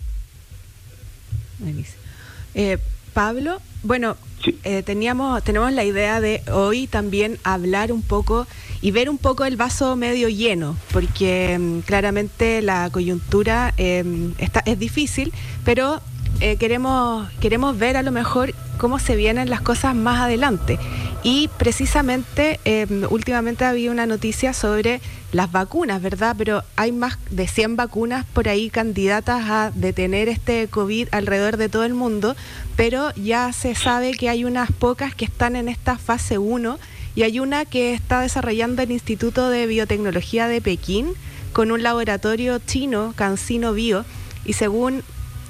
Eh, 2.54 2.78
Pablo, 3.12 3.60
bueno, 3.82 4.16
eh, 4.64 4.82
teníamos, 4.82 5.42
tenemos 5.42 5.72
la 5.72 5.84
idea 5.84 6.20
de 6.20 6.42
hoy 6.52 6.86
también 6.86 7.38
hablar 7.44 7.92
un 7.92 8.02
poco 8.02 8.46
y 8.80 8.90
ver 8.90 9.10
un 9.10 9.18
poco 9.18 9.44
el 9.44 9.56
vaso 9.56 9.96
medio 9.96 10.28
lleno, 10.28 10.76
porque 10.92 11.58
mm, 11.58 11.80
claramente 11.80 12.62
la 12.62 12.90
coyuntura 12.90 13.74
em, 13.76 14.34
está, 14.38 14.60
es 14.66 14.78
difícil, 14.78 15.32
pero 15.64 16.00
eh, 16.40 16.56
queremos, 16.56 17.28
queremos 17.40 17.78
ver 17.78 17.96
a 17.96 18.02
lo 18.02 18.12
mejor 18.12 18.54
cómo 18.78 18.98
se 18.98 19.16
vienen 19.16 19.50
las 19.50 19.60
cosas 19.60 19.94
más 19.94 20.20
adelante. 20.20 20.78
Y 21.24 21.50
precisamente 21.58 22.60
em, 22.64 23.04
últimamente 23.10 23.64
había 23.64 23.90
una 23.90 24.06
noticia 24.06 24.52
sobre 24.52 25.00
las 25.32 25.50
vacunas, 25.50 26.00
¿verdad? 26.00 26.36
Pero 26.38 26.62
hay 26.76 26.92
más 26.92 27.18
de 27.30 27.48
100 27.48 27.76
vacunas 27.76 28.24
por 28.32 28.48
ahí 28.48 28.70
candidatas 28.70 29.50
a 29.50 29.72
detener 29.74 30.28
este 30.28 30.68
COVID 30.68 31.08
alrededor 31.10 31.56
de 31.56 31.68
todo 31.68 31.84
el 31.84 31.92
mundo, 31.92 32.36
pero 32.76 33.12
ya 33.16 33.52
se 33.52 33.74
sabe 33.74 34.12
que 34.12 34.28
hay 34.28 34.44
unas 34.44 34.70
pocas 34.70 35.14
que 35.14 35.24
están 35.24 35.56
en 35.56 35.68
esta 35.68 35.98
fase 35.98 36.38
1 36.38 36.78
y 37.16 37.24
hay 37.24 37.40
una 37.40 37.64
que 37.64 37.94
está 37.94 38.20
desarrollando 38.20 38.82
el 38.82 38.92
Instituto 38.92 39.50
de 39.50 39.66
Biotecnología 39.66 40.46
de 40.46 40.60
Pekín 40.60 41.14
con 41.52 41.72
un 41.72 41.82
laboratorio 41.82 42.60
chino, 42.60 43.12
CanSino 43.16 43.72
Bio, 43.72 44.04
y 44.44 44.52
según 44.52 45.02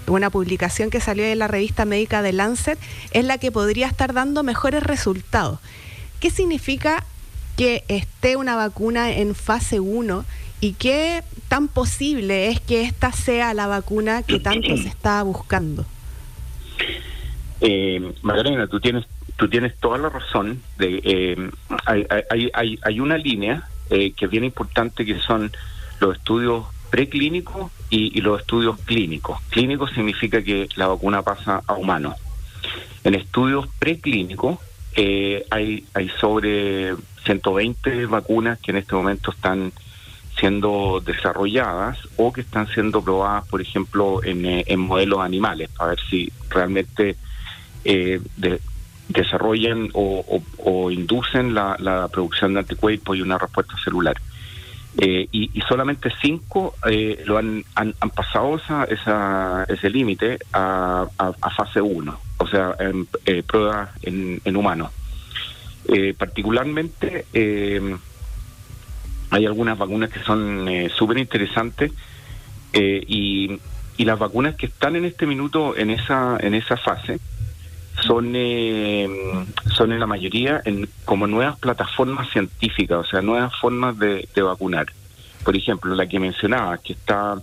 una 0.08 0.30
publicación 0.30 0.90
que 0.90 1.00
salió 1.00 1.24
en 1.24 1.38
la 1.38 1.48
revista 1.48 1.84
médica 1.84 2.22
de 2.22 2.32
Lancet, 2.32 2.78
es 3.12 3.24
la 3.24 3.38
que 3.38 3.52
podría 3.52 3.86
estar 3.86 4.12
dando 4.12 4.42
mejores 4.42 4.82
resultados. 4.82 5.60
¿Qué 6.20 6.30
significa 6.30 7.04
que 7.56 7.84
esté 7.88 8.36
una 8.36 8.56
vacuna 8.56 9.10
en 9.10 9.34
fase 9.34 9.80
1 9.80 10.24
y 10.60 10.72
qué 10.72 11.22
tan 11.48 11.68
posible 11.68 12.48
es 12.48 12.60
que 12.60 12.82
esta 12.82 13.12
sea 13.12 13.54
la 13.54 13.66
vacuna 13.66 14.22
que 14.22 14.40
tanto 14.40 14.76
se 14.76 14.88
está 14.88 15.22
buscando? 15.22 15.84
Eh, 17.60 18.12
Magdalena, 18.22 18.66
tú 18.66 18.80
tienes 18.80 19.06
tú 19.38 19.48
tienes 19.48 19.74
toda 19.78 19.98
la 19.98 20.08
razón. 20.10 20.60
Eh, 20.80 21.50
hay, 21.86 23.00
una 23.00 23.16
línea 23.16 23.68
eh, 23.88 24.12
que 24.12 24.26
es 24.26 24.30
bien 24.30 24.44
importante 24.44 25.06
que 25.06 25.18
son 25.20 25.50
los 26.00 26.16
estudios 26.16 26.66
preclínicos 26.90 27.70
y, 27.90 28.20
los 28.20 28.40
estudios 28.40 28.78
clínicos. 28.80 29.40
Clínico 29.50 29.88
significa 29.88 30.42
que 30.42 30.68
la 30.76 30.88
vacuna 30.88 31.22
pasa 31.22 31.62
a 31.66 31.74
humanos. 31.74 32.16
En 33.04 33.14
estudios 33.14 33.66
preclínicos 33.78 34.58
eh, 34.94 35.44
hay, 35.50 35.84
hay 35.94 36.08
sobre 36.20 36.94
120 37.24 38.06
vacunas 38.06 38.58
que 38.58 38.72
en 38.72 38.78
este 38.78 38.94
momento 38.94 39.30
están 39.30 39.72
siendo 40.38 41.02
desarrolladas 41.04 41.98
o 42.16 42.32
que 42.32 42.42
están 42.42 42.68
siendo 42.68 43.02
probadas, 43.02 43.46
por 43.48 43.60
ejemplo, 43.60 44.22
en, 44.22 44.46
eh, 44.46 44.64
en 44.66 44.80
modelos 44.80 45.20
animales, 45.20 45.68
para 45.76 45.90
ver 45.90 46.00
si 46.08 46.32
realmente 46.50 47.16
eh, 47.84 48.20
desarrollan 49.08 49.88
o, 49.94 50.42
o, 50.58 50.90
inducen 50.90 51.54
la, 51.54 51.76
la, 51.78 52.08
producción 52.08 52.54
de 52.54 52.60
anticuerpos 52.60 53.16
y 53.16 53.22
una 53.22 53.38
respuesta 53.38 53.74
celular. 53.82 54.16
Eh, 54.96 55.28
y, 55.30 55.60
solamente 55.68 56.10
cinco 56.20 56.74
eh, 56.90 57.22
lo 57.26 57.38
han, 57.38 57.62
han, 57.74 57.92
pasado 58.10 58.56
esa, 58.56 58.84
esa, 58.84 59.64
ese 59.68 59.90
límite 59.90 60.38
a, 60.52 61.06
a, 61.18 61.50
fase 61.50 61.80
1, 61.80 62.20
o 62.38 62.46
sea, 62.48 62.74
en 62.80 63.06
eh, 63.26 63.42
pruebas 63.46 63.90
en, 64.02 64.40
en 64.44 64.56
humanos. 64.56 64.90
particularmente 66.16 67.26
hay 69.30 69.46
algunas 69.46 69.78
vacunas 69.78 70.10
que 70.10 70.20
son 70.20 70.68
súper 70.96 71.18
interesantes 71.18 71.92
y, 72.72 73.60
y 73.96 74.04
las 74.04 74.18
vacunas 74.18 74.56
que 74.56 74.66
están 74.66 74.96
en 74.96 75.04
este 75.04 75.26
minuto 75.26 75.76
en 75.76 75.90
esa, 75.90 76.38
en 76.40 76.54
esa 76.54 76.76
fase 76.76 77.20
son, 78.06 78.32
eh, 78.34 79.08
son 79.74 79.92
en 79.92 80.00
la 80.00 80.06
mayoría 80.06 80.60
en, 80.64 80.88
como 81.04 81.26
nuevas 81.26 81.58
plataformas 81.58 82.30
científicas, 82.30 82.98
o 82.98 83.04
sea, 83.04 83.20
nuevas 83.22 83.52
formas 83.60 83.98
de, 83.98 84.28
vacunar. 84.36 84.86
Por 85.44 85.56
ejemplo, 85.56 85.94
la 85.94 86.06
que 86.06 86.20
mencionaba, 86.20 86.78
que 86.78 86.92
está 86.92 87.36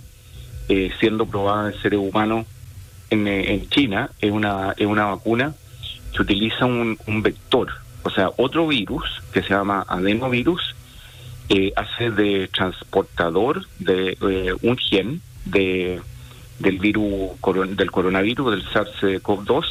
eh, 0.69 0.91
siendo 0.99 1.25
probada 1.25 1.71
en 1.71 1.81
seres 1.81 1.99
humanos 1.99 2.45
en, 3.09 3.27
eh, 3.27 3.53
en, 3.53 3.69
China, 3.69 4.09
es 4.19 4.31
una, 4.31 4.73
es 4.77 4.87
una 4.87 5.05
vacuna 5.05 5.53
que 6.13 6.21
utiliza 6.21 6.65
un, 6.65 6.97
un 7.07 7.21
vector, 7.21 7.69
o 8.03 8.09
sea, 8.09 8.29
otro 8.37 8.67
virus 8.67 9.21
que 9.33 9.41
se 9.41 9.49
llama 9.49 9.85
adenovirus, 9.87 10.75
hace 11.75 12.09
de 12.09 12.47
transportador 12.47 13.67
de 13.77 14.17
un 14.63 14.77
gen 14.77 15.21
de, 15.45 16.01
del 16.59 16.79
virus 16.79 17.31
del 17.75 17.91
coronavirus, 17.91 18.51
del 18.51 18.65
SARS-CoV-2, 18.69 19.65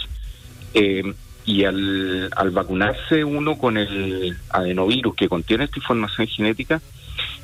eh, 0.74 1.14
y 1.46 1.64
al, 1.64 2.30
al, 2.34 2.50
vacunarse 2.50 3.22
uno 3.24 3.56
con 3.58 3.76
el 3.76 4.36
adenovirus 4.50 5.14
que 5.14 5.28
contiene 5.28 5.64
esta 5.64 5.78
información 5.78 6.26
genética, 6.26 6.80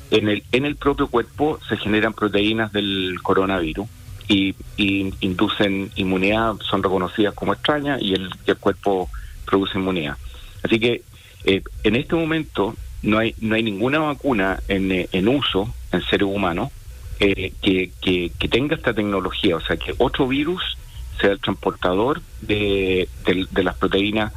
en 0.09 0.27
el, 0.27 0.43
en 0.51 0.65
el 0.65 0.75
propio 0.75 1.07
cuerpo 1.07 1.59
se 1.67 1.77
generan 1.77 2.13
proteínas 2.13 2.71
del 2.71 3.19
coronavirus 3.23 3.87
y, 4.27 4.55
inducen 4.77 5.91
inmunidad, 5.95 6.55
son 6.69 6.83
reconocidas 6.83 7.33
como 7.33 7.53
extrañas 7.53 8.01
y 8.01 8.13
el, 8.13 8.29
el 8.45 8.57
cuerpo 8.57 9.09
produce 9.45 9.77
inmunidad. 9.77 10.17
Así 10.63 10.79
que 10.79 11.01
eh, 11.45 11.63
en 11.83 11.95
este 11.95 12.15
momento 12.15 12.75
no 13.03 13.19
hay, 13.19 13.35
no 13.39 13.55
hay 13.55 13.63
ninguna 13.63 13.99
vacuna 13.99 14.59
en, 14.67 14.91
eh, 14.91 15.09
en 15.11 15.27
uso 15.27 15.73
en 15.91 16.01
seres 16.03 16.27
humanos 16.27 16.71
que, 17.19 17.53
que, 17.61 18.31
que 18.39 18.47
tenga 18.47 18.75
esta 18.75 18.95
tecnología, 18.95 19.55
o 19.55 19.61
sea, 19.61 19.77
que 19.77 19.93
otro 19.99 20.27
virus 20.27 20.75
sea 21.19 21.31
el 21.31 21.39
transportador 21.39 22.21
de, 22.41 23.07
las 23.53 23.75
proteínas 23.75 24.33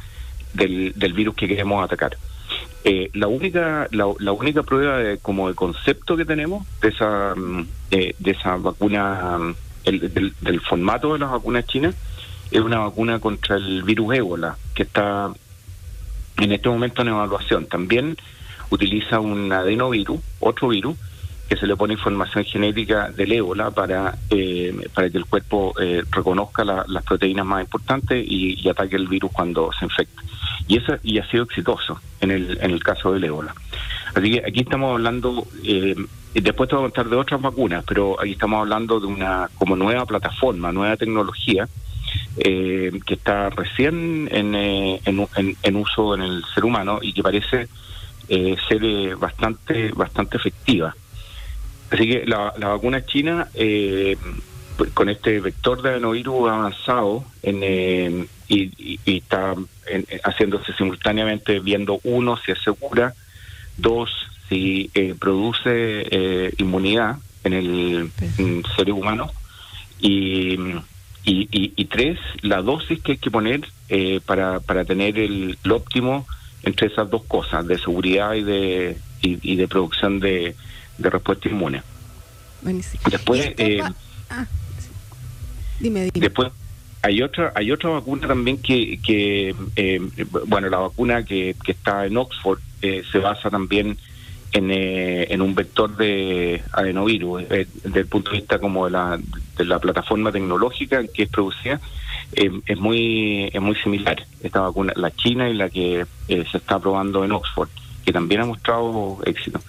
del, 0.52 0.92
virus 1.14 1.34
que 1.34 1.48
queremos 1.48 1.84
atacar. 1.84 2.16
Eh, 2.84 3.10
la 3.14 3.28
única 3.28 3.88
la, 3.92 4.32
única 4.32 4.62
prueba 4.62 4.98
de, 4.98 5.18
como 5.18 5.48
de 5.48 5.54
concepto 5.54 6.16
que 6.16 6.26
tenemos 6.26 6.66
de 6.82 6.88
esa 6.88 7.34
mm, 7.34 7.66
de 7.90 8.30
esa 8.30 8.56
vacuna 8.56 9.38
mm, 9.38 9.54
el, 9.84 10.34
del, 10.40 10.60
formato 10.60 11.14
de 11.14 11.20
las 11.20 11.30
vacunas 11.30 11.66
chinas 11.66 11.94
es 12.50 12.60
una 12.60 12.80
vacuna 12.80 13.20
contra 13.20 13.56
el 13.56 13.82
virus 13.84 14.16
ébola 14.16 14.58
que 14.74 14.82
está 14.82 15.32
en 16.36 16.52
este 16.52 16.68
momento 16.68 17.00
en 17.00 17.08
evaluación 17.08 17.66
también 17.66 18.18
utiliza 18.68 19.18
un 19.18 19.50
adenovirus 19.50 20.20
otro 20.40 20.68
virus 20.68 20.94
que 21.48 21.56
se 21.56 21.66
le 21.66 21.76
pone 21.76 21.92
información 21.94 22.44
genética 22.44 23.10
del 23.10 23.32
ébola 23.32 23.70
para, 23.70 24.16
eh, 24.30 24.74
para 24.94 25.10
que 25.10 25.18
el 25.18 25.26
cuerpo 25.26 25.74
eh, 25.80 26.02
reconozca 26.10 26.64
las 26.64 27.04
proteínas 27.04 27.44
más 27.44 27.62
importantes 27.62 28.24
y, 28.26 28.68
ataque 28.68 28.96
el 28.96 29.08
virus 29.08 29.30
cuando 29.30 29.70
se 29.78 29.84
infecta. 29.84 30.22
Y 30.66 30.78
eso 30.78 30.96
y 31.02 31.18
ha 31.18 31.30
sido 31.30 31.44
exitoso 31.44 32.00
en 32.20 32.30
el, 32.30 32.58
en 32.60 32.70
el 32.70 32.82
caso 32.82 33.12
del 33.12 33.24
ébola. 33.24 33.54
Así 34.14 34.30
que 34.30 34.38
aquí 34.38 34.60
estamos 34.60 34.92
hablando, 34.92 35.46
eh, 35.62 35.94
después 36.32 36.68
te 36.68 36.76
voy 36.76 36.84
a 36.84 36.88
contar 36.88 37.08
de 37.08 37.16
otras 37.16 37.40
vacunas, 37.42 37.84
pero 37.86 38.18
aquí 38.18 38.32
estamos 38.32 38.60
hablando 38.60 38.98
de 38.98 39.06
una 39.06 39.50
como 39.58 39.76
nueva 39.76 40.06
plataforma, 40.06 40.72
nueva 40.72 40.96
tecnología 40.96 41.68
que 42.36 43.02
está 43.06 43.50
recién 43.50 44.28
en, 44.30 44.54
en, 44.54 45.56
en, 45.62 45.76
uso 45.76 46.14
en 46.14 46.22
el 46.22 46.44
ser 46.54 46.64
humano 46.64 46.98
y 47.02 47.12
que 47.12 47.22
parece 47.22 47.68
ser 48.28 49.16
bastante, 49.16 49.90
bastante 49.92 50.36
efectiva. 50.36 50.94
Así 51.94 52.08
que 52.08 52.26
la, 52.26 52.52
vacuna 52.58 53.06
china, 53.06 53.46
eh, 53.54 54.16
con 54.94 55.08
este 55.08 55.38
vector 55.38 55.80
de 55.80 55.90
adenovirus 55.90 56.50
avanzado 56.50 57.24
en, 57.40 57.60
eh, 57.62 58.26
y, 58.48 58.98
está 59.04 59.54
haciéndose 60.24 60.72
simultáneamente 60.72 61.60
viendo, 61.60 62.00
uno, 62.02 62.36
si 62.36 62.50
asegura, 62.50 63.14
dos, 63.76 64.10
si 64.48 64.90
eh, 64.94 65.14
produce 65.16 66.50
inmunidad 66.58 67.18
en 67.44 67.52
el 67.52 68.10
ser 68.74 68.90
humano, 68.90 69.30
y, 70.00 70.58
y, 71.24 71.84
tres, 71.84 72.18
la 72.42 72.60
dosis 72.60 73.00
que 73.02 73.12
hay 73.12 73.18
que 73.18 73.30
poner 73.30 73.60
para, 74.26 74.58
para 74.58 74.84
tener 74.84 75.16
el, 75.16 75.56
óptimo 75.70 76.26
entre 76.64 76.88
esas 76.88 77.08
dos 77.08 77.22
cosas, 77.26 77.64
de 77.68 77.78
seguridad 77.78 78.34
y 78.34 78.42
de, 78.42 78.96
y 79.22 79.54
de 79.54 79.68
producción 79.68 80.18
de 80.18 80.56
de 80.98 81.10
respuesta 81.10 81.48
inmune. 81.48 81.82
Después, 83.10 83.52
eh, 83.58 83.82
ah, 84.30 84.46
dime, 85.80 86.10
después 86.14 86.50
hay 87.02 87.22
otra 87.22 87.52
hay 87.54 87.70
otra 87.70 87.90
vacuna 87.90 88.26
también 88.26 88.56
que, 88.62 88.98
que 89.02 89.54
eh, 89.76 90.00
bueno, 90.46 90.70
la 90.70 90.78
vacuna 90.78 91.24
que, 91.24 91.54
que 91.62 91.72
está 91.72 92.06
en 92.06 92.16
Oxford 92.16 92.60
eh, 92.80 93.02
se 93.12 93.18
basa 93.18 93.50
también 93.50 93.98
en, 94.52 94.70
en 94.70 95.42
un 95.42 95.54
vector 95.54 95.94
de 95.96 96.62
adenovirus, 96.72 97.48
desde 97.48 98.00
el 98.00 98.06
punto 98.06 98.30
de 98.30 98.38
vista 98.38 98.58
como 98.58 98.86
de 98.86 98.92
la, 98.92 99.20
de 99.58 99.64
la 99.64 99.80
plataforma 99.80 100.30
tecnológica 100.30 101.04
que 101.08 101.24
es 101.24 101.28
producida, 101.28 101.80
es 102.32 102.78
muy 102.78 103.50
es 103.52 103.60
muy 103.60 103.74
similar 103.76 104.24
esta 104.42 104.60
vacuna, 104.60 104.92
la 104.96 105.10
china 105.10 105.50
y 105.50 105.54
la 105.54 105.68
que 105.68 106.06
se 106.28 106.56
está 106.56 106.78
probando 106.78 107.24
en 107.24 107.32
Oxford, 107.32 107.68
que 108.06 108.12
también 108.12 108.42
ha 108.42 108.46
mostrado 108.46 109.18
éxito. 109.26 109.60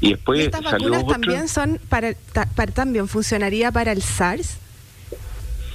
Y 0.00 0.10
después 0.10 0.40
estas 0.40 0.62
vacunas 0.62 1.06
también 1.06 1.48
son 1.48 1.80
para, 1.88 2.14
para, 2.54 2.72
también 2.72 3.08
funcionaría 3.08 3.72
para 3.72 3.92
el 3.92 4.02
SARS. 4.02 4.58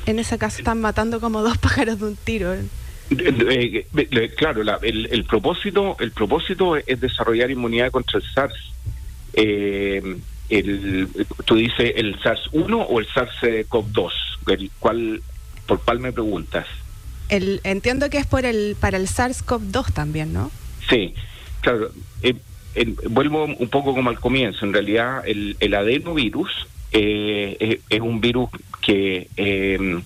En 0.05 0.19
ese 0.19 0.37
caso 0.37 0.59
están 0.59 0.81
matando 0.81 1.19
como 1.19 1.41
dos 1.41 1.57
pájaros 1.59 1.99
de 1.99 2.05
un 2.05 2.15
tiro. 2.15 2.53
Eh, 2.53 2.65
eh, 3.09 4.33
claro, 4.37 4.61
el, 4.81 5.25
propósito 5.25 5.97
el 5.99 6.11
propósito 6.11 6.77
es 6.77 6.99
desarrollar 6.99 7.51
inmunidad 7.51 7.91
contra 7.91 8.19
el 8.19 8.25
SARS. 8.25 8.55
Eh, 9.33 10.17
el, 10.49 11.07
tú 11.45 11.55
dices 11.55 11.93
el 11.95 12.19
SARS-1 12.19 12.85
o 12.89 12.99
el 12.99 13.07
SARS-CoV-2, 13.07 14.11
el 14.47 14.71
cual, 14.79 15.21
¿por 15.65 15.81
cuál 15.81 15.99
me 15.99 16.11
preguntas? 16.11 16.67
El, 17.29 17.61
entiendo 17.63 18.09
que 18.09 18.17
es 18.17 18.27
por 18.27 18.45
el 18.45 18.75
para 18.79 18.97
el 18.97 19.07
SARS-CoV-2 19.07 19.93
también, 19.93 20.33
¿no? 20.33 20.51
Sí, 20.89 21.15
claro 21.61 21.91
vuelvo 23.09 23.45
un 23.45 23.69
poco 23.69 23.93
como 23.93 24.09
al 24.09 24.19
comienzo, 24.19 24.65
en 24.65 24.73
realidad 24.73 25.23
el, 25.25 25.57
el 25.59 25.73
adenovirus 25.73 26.67
eh, 26.91 27.79
es, 27.89 28.01
un 28.01 28.21
virus 28.21 28.49
que, 28.81 29.29
em, 29.37 30.01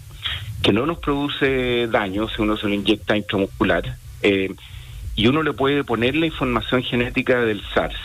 que 0.62 0.74
no 0.74 0.86
nos 0.86 1.00
produce 1.00 1.88
daño 1.88 2.28
si 2.30 2.42
uno 2.42 2.58
se 2.58 2.68
lo 2.68 2.74
inyecta 2.74 3.18
intramuscular 3.18 3.98
eh, 4.22 4.54
y 5.16 5.28
uno 5.28 5.44
le 5.44 5.54
puede 5.54 5.84
poner 5.84 6.16
la 6.16 6.26
información 6.26 6.84
genética 6.84 7.40
del 7.42 7.62
SARS 7.74 7.96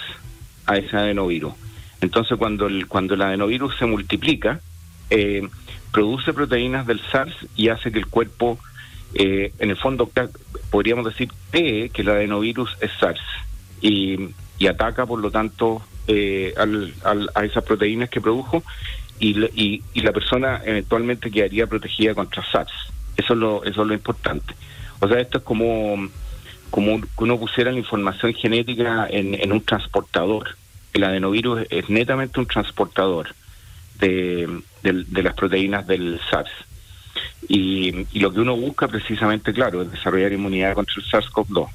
a 0.67 0.77
ese 0.77 0.97
adenovirus. 0.97 1.55
Entonces, 2.01 2.39
cuando 2.39 2.67
el, 2.67 2.87
cuando 2.87 3.15
el 3.15 3.23
adenovirus 3.23 3.77
se 3.79 3.87
multiplica, 3.87 4.61
eh, 5.11 5.49
produce 5.93 6.33
proteínas 6.33 6.87
del 6.87 7.01
SARS 7.11 7.35
y 7.57 7.69
hace 7.69 7.91
que 7.91 7.99
el 7.99 8.07
cuerpo, 8.07 8.59
eh, 9.15 9.53
en 9.59 9.71
el 9.71 9.77
fondo, 9.77 10.11
podríamos 10.71 11.05
decir, 11.05 11.31
cree 11.51 11.91
que 11.91 12.03
el 12.03 12.11
adenovirus 12.11 12.77
es 12.81 12.91
SARS 13.01 13.21
y, 13.83 14.31
ataca, 14.67 15.07
por 15.07 15.21
lo 15.21 15.31
tanto, 15.31 15.83
eh, 16.07 16.55
a 17.35 17.45
esas 17.45 17.65
proteínas 17.65 18.11
que 18.11 18.21
produjo 18.21 18.63
y, 19.21 19.83
y, 19.95 20.01
la 20.01 20.13
persona 20.13 20.63
eventualmente 20.65 21.31
quedaría 21.31 21.67
protegida 21.67 22.15
contra 22.15 22.45
SARS. 22.51 22.73
Eso 23.17 23.35
es 23.35 23.39
lo, 23.39 23.65
eso 23.65 23.83
es 23.83 23.89
lo 23.89 23.95
importante. 23.95 24.55
O 24.99 25.09
sea, 25.09 25.21
esto 25.21 25.39
es 25.39 25.45
como, 25.45 26.09
como 26.71 27.01
uno 27.17 27.39
pusiera 27.39 27.71
la 27.71 27.79
información 27.79 28.33
genética 28.35 29.07
en, 29.11 29.35
en 29.35 29.53
un 29.53 29.61
transportador. 29.61 30.57
El 30.95 31.05
adenovirus 31.05 31.67
es 31.71 31.89
netamente 31.91 32.41
un 32.41 32.47
transportador 32.47 33.35
de, 33.99 34.63
las 34.83 35.35
proteínas 35.35 35.87
del 35.87 36.19
SARS. 36.31 36.51
Y, 37.49 38.07
y, 38.13 38.21
lo 38.21 38.33
que 38.33 38.41
uno 38.41 38.57
busca 38.57 38.89
precisamente, 38.89 39.53
claro, 39.53 39.83
es 39.83 39.91
desarrollar 39.91 40.33
inmunidad 40.33 40.75
contra 40.75 40.95
el 40.97 41.05
SARS-CoV-2. 41.05 41.69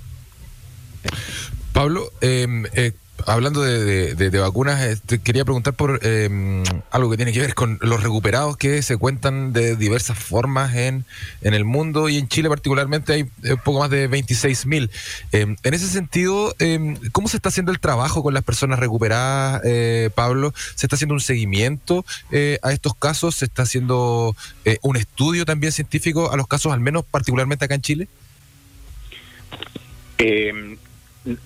Pablo, 1.76 2.10
eh, 2.22 2.48
eh, 2.74 2.94
hablando 3.26 3.62
de, 3.62 4.40
vacunas, 4.40 4.82
este, 4.82 5.20
quería 5.20 5.44
preguntar 5.44 5.74
por 5.74 6.00
em, 6.06 6.64
algo 6.90 7.10
que 7.10 7.18
tiene 7.18 7.34
que 7.34 7.42
ver 7.42 7.54
con 7.54 7.80
los 7.82 8.02
recuperados 8.02 8.56
que 8.56 8.82
se 8.82 8.96
cuentan 8.96 9.52
de 9.52 9.76
diversas 9.76 10.18
formas 10.18 10.74
en, 10.74 11.04
en 11.42 11.54
el 11.54 11.66
mundo 11.66 12.08
y 12.08 12.18
en 12.18 12.30
Chile 12.30 12.48
particularmente 12.48 13.12
hay 13.12 13.22
un 13.24 13.32
eh, 13.44 13.58
poco 13.62 13.80
más 13.80 13.90
de 13.90 14.08
26 14.08 14.66
mil. 14.68 14.90
Em, 15.34 15.58
en 15.64 15.74
ese 15.74 15.88
sentido, 15.88 16.56
em, 16.60 16.96
¿cómo 17.12 17.28
se 17.28 17.36
está 17.36 17.50
haciendo 17.50 17.74
el 17.74 17.82
trabajo 17.82 18.24
con 18.24 18.34
las 18.34 18.44
personas 18.44 18.80
recuperadas, 18.80 19.62
eh, 19.66 20.10
Pablo? 20.16 20.54
¿Se 20.76 20.86
está 20.86 20.96
haciendo 20.96 21.14
un 21.14 21.20
seguimiento 21.20 22.06
eh, 22.32 22.58
a 22.62 22.72
estos 22.72 22.96
casos? 22.96 23.36
¿Se 23.36 23.44
está 23.44 23.64
haciendo 23.64 24.34
un 24.82 24.96
estudio 24.96 25.44
también 25.44 25.74
científico 25.74 26.32
a 26.32 26.38
los 26.38 26.48
casos, 26.48 26.72
al 26.72 26.80
menos 26.80 27.04
particularmente 27.04 27.66
acá 27.66 27.76
en 27.76 27.82
Chile? 27.82 28.08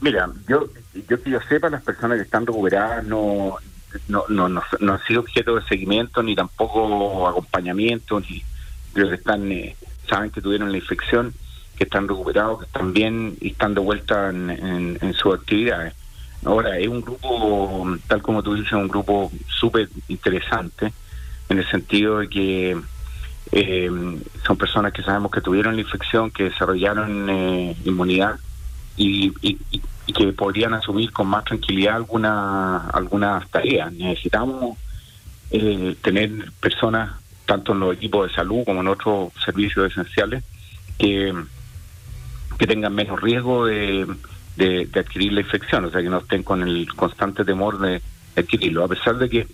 Mira, 0.01 0.29
yo, 0.48 0.67
yo 1.07 1.24
que 1.24 1.29
yo 1.29 1.39
sepa, 1.48 1.69
las 1.69 1.81
personas 1.83 2.17
que 2.17 2.24
están 2.24 2.45
recuperadas 2.45 3.05
no, 3.05 3.55
no, 4.09 4.25
no, 4.27 4.50
no, 4.50 4.62
han 4.93 5.03
sido 5.07 5.21
objeto 5.21 5.55
de 5.55 5.63
seguimiento 5.63 6.21
ni 6.21 6.36
tampoco 6.36 7.27
acompañamiento, 7.27 8.19
ni 8.19 8.43
los 8.93 9.09
que 9.09 9.15
están, 9.15 9.50
eh, 9.51 9.75
saben 10.09 10.31
que 10.31 10.41
tuvieron 10.41 10.71
la 10.71 10.77
infección, 10.77 11.33
que 11.77 11.86
están 11.86 12.09
recuperados, 12.09 12.59
que 12.59 12.65
están 12.65 12.91
bien 12.91 13.38
y 13.39 13.51
están 13.51 13.74
de 13.74 13.79
vuelta 13.79 14.29
en, 14.29 14.98
en, 15.01 15.13
sus 15.13 15.33
actividades. 15.33 15.93
Ahora, 16.43 16.77
es 16.77 16.88
un 16.88 17.01
grupo, 17.01 17.98
tal 18.07 18.21
como 18.21 18.43
tú 18.43 18.55
dices, 18.55 18.74
un 18.74 18.89
grupo 18.89 19.31
súper 19.48 19.88
interesante, 20.09 20.91
en 21.48 21.57
el 21.57 21.69
sentido 21.69 22.19
de 22.19 22.27
que 22.27 22.77
eh, 23.53 24.19
son 24.45 24.57
personas 24.57 24.91
que 24.91 25.03
sabemos 25.03 25.31
que 25.31 25.41
tuvieron 25.41 25.75
la 25.75 25.81
infección, 25.81 26.31
que 26.31 26.45
desarrollaron 26.45 27.29
eh, 27.29 27.77
inmunidad 27.86 28.39
y, 28.99 29.57
que 30.13 30.33
podrían 30.33 30.73
asumir 30.73 31.11
con 31.11 31.27
más 31.27 31.45
tranquilidad 31.45 31.95
alguna 31.95 32.89
algunas 32.89 33.47
tareas. 33.49 33.93
Necesitamos 33.93 34.77
eh, 35.51 35.95
tener 36.01 36.51
personas, 36.59 37.11
tanto 37.45 37.73
en 37.73 37.79
los 37.79 37.95
equipos 37.95 38.27
de 38.27 38.35
salud 38.35 38.63
como 38.65 38.81
en 38.81 38.87
otros 38.87 39.31
servicios 39.45 39.91
esenciales, 39.91 40.43
que, 40.97 41.33
que 42.57 42.67
tengan 42.67 42.93
menos 42.93 43.21
riesgo 43.21 43.65
de, 43.65 44.07
de, 44.57 44.89
adquirir 44.99 45.33
la 45.33 45.41
infección, 45.41 45.85
o 45.85 45.91
sea, 45.91 46.01
que 46.01 46.09
no 46.09 46.17
estén 46.17 46.43
con 46.43 46.61
el 46.61 46.91
constante 46.93 47.45
temor 47.45 47.79
de 47.79 48.01
adquirirlo, 48.35 48.83
a 48.83 48.87
pesar 48.87 49.17
de 49.17 49.29
que 49.29 49.47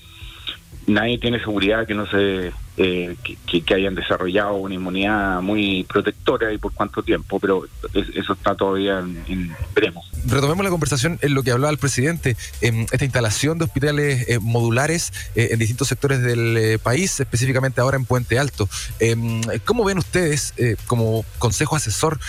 nadie 0.87 1.17
tiene 1.17 1.39
seguridad 1.39 1.87
que 1.87 1.93
no 1.93 2.05
se 2.07 2.51
eh, 2.77 3.15
que, 3.23 3.73
hayan 3.73 3.95
desarrollado 3.95 4.55
una 4.55 4.75
inmunidad 4.75 5.41
muy 5.41 5.85
protectora 5.85 6.51
y 6.51 6.57
por 6.57 6.73
cuánto 6.73 7.01
tiempo, 7.03 7.39
pero 7.39 7.65
eso 7.93 8.33
está 8.33 8.53
todavía 8.53 8.99
en, 8.99 9.55
veremos. 9.73 10.05
Retomemos 10.25 10.63
la 10.63 10.69
conversación 10.69 11.17
en 11.21 11.33
lo 11.33 11.43
que 11.43 11.51
hablaba 11.51 11.71
el 11.71 11.77
presidente, 11.77 12.35
en 12.59 12.81
esta 12.91 13.05
instalación 13.05 13.57
de 13.57 13.65
hospitales 13.65 14.27
eh, 14.27 14.39
modulares 14.39 15.13
eh, 15.35 15.49
en 15.51 15.59
distintos 15.59 15.87
sectores 15.87 16.21
del 16.21 16.77
país, 16.79 17.17
específicamente 17.19 17.79
ahora 17.79 17.95
en 17.95 18.05
Puente 18.05 18.37
Alto. 18.37 18.67
Em, 18.99 19.41
¿Cómo 19.63 19.85
ven 19.85 19.97
ustedes 19.97 20.53
como 20.87 21.25
consejo 21.39 21.75
asesor 21.75 22.19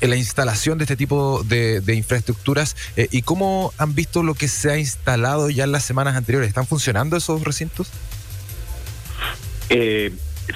en 0.00 0.10
la 0.10 0.16
instalación 0.16 0.78
de 0.78 0.84
este 0.84 0.96
tipo 0.96 1.42
de, 1.44 1.82
infraestructuras 1.94 2.76
eh, 2.96 3.08
y 3.10 3.22
cómo 3.22 3.72
han 3.78 3.94
visto 3.94 4.22
lo 4.22 4.34
que 4.34 4.48
se 4.48 4.70
ha 4.70 4.78
instalado 4.78 5.50
ya 5.50 5.64
en 5.64 5.72
las 5.72 5.84
semanas 5.84 6.16
anteriores. 6.16 6.48
¿Están 6.48 6.66
funcionando 6.66 7.16
esos 7.16 7.42
recintos? 7.42 7.88
Eh, 9.70 10.12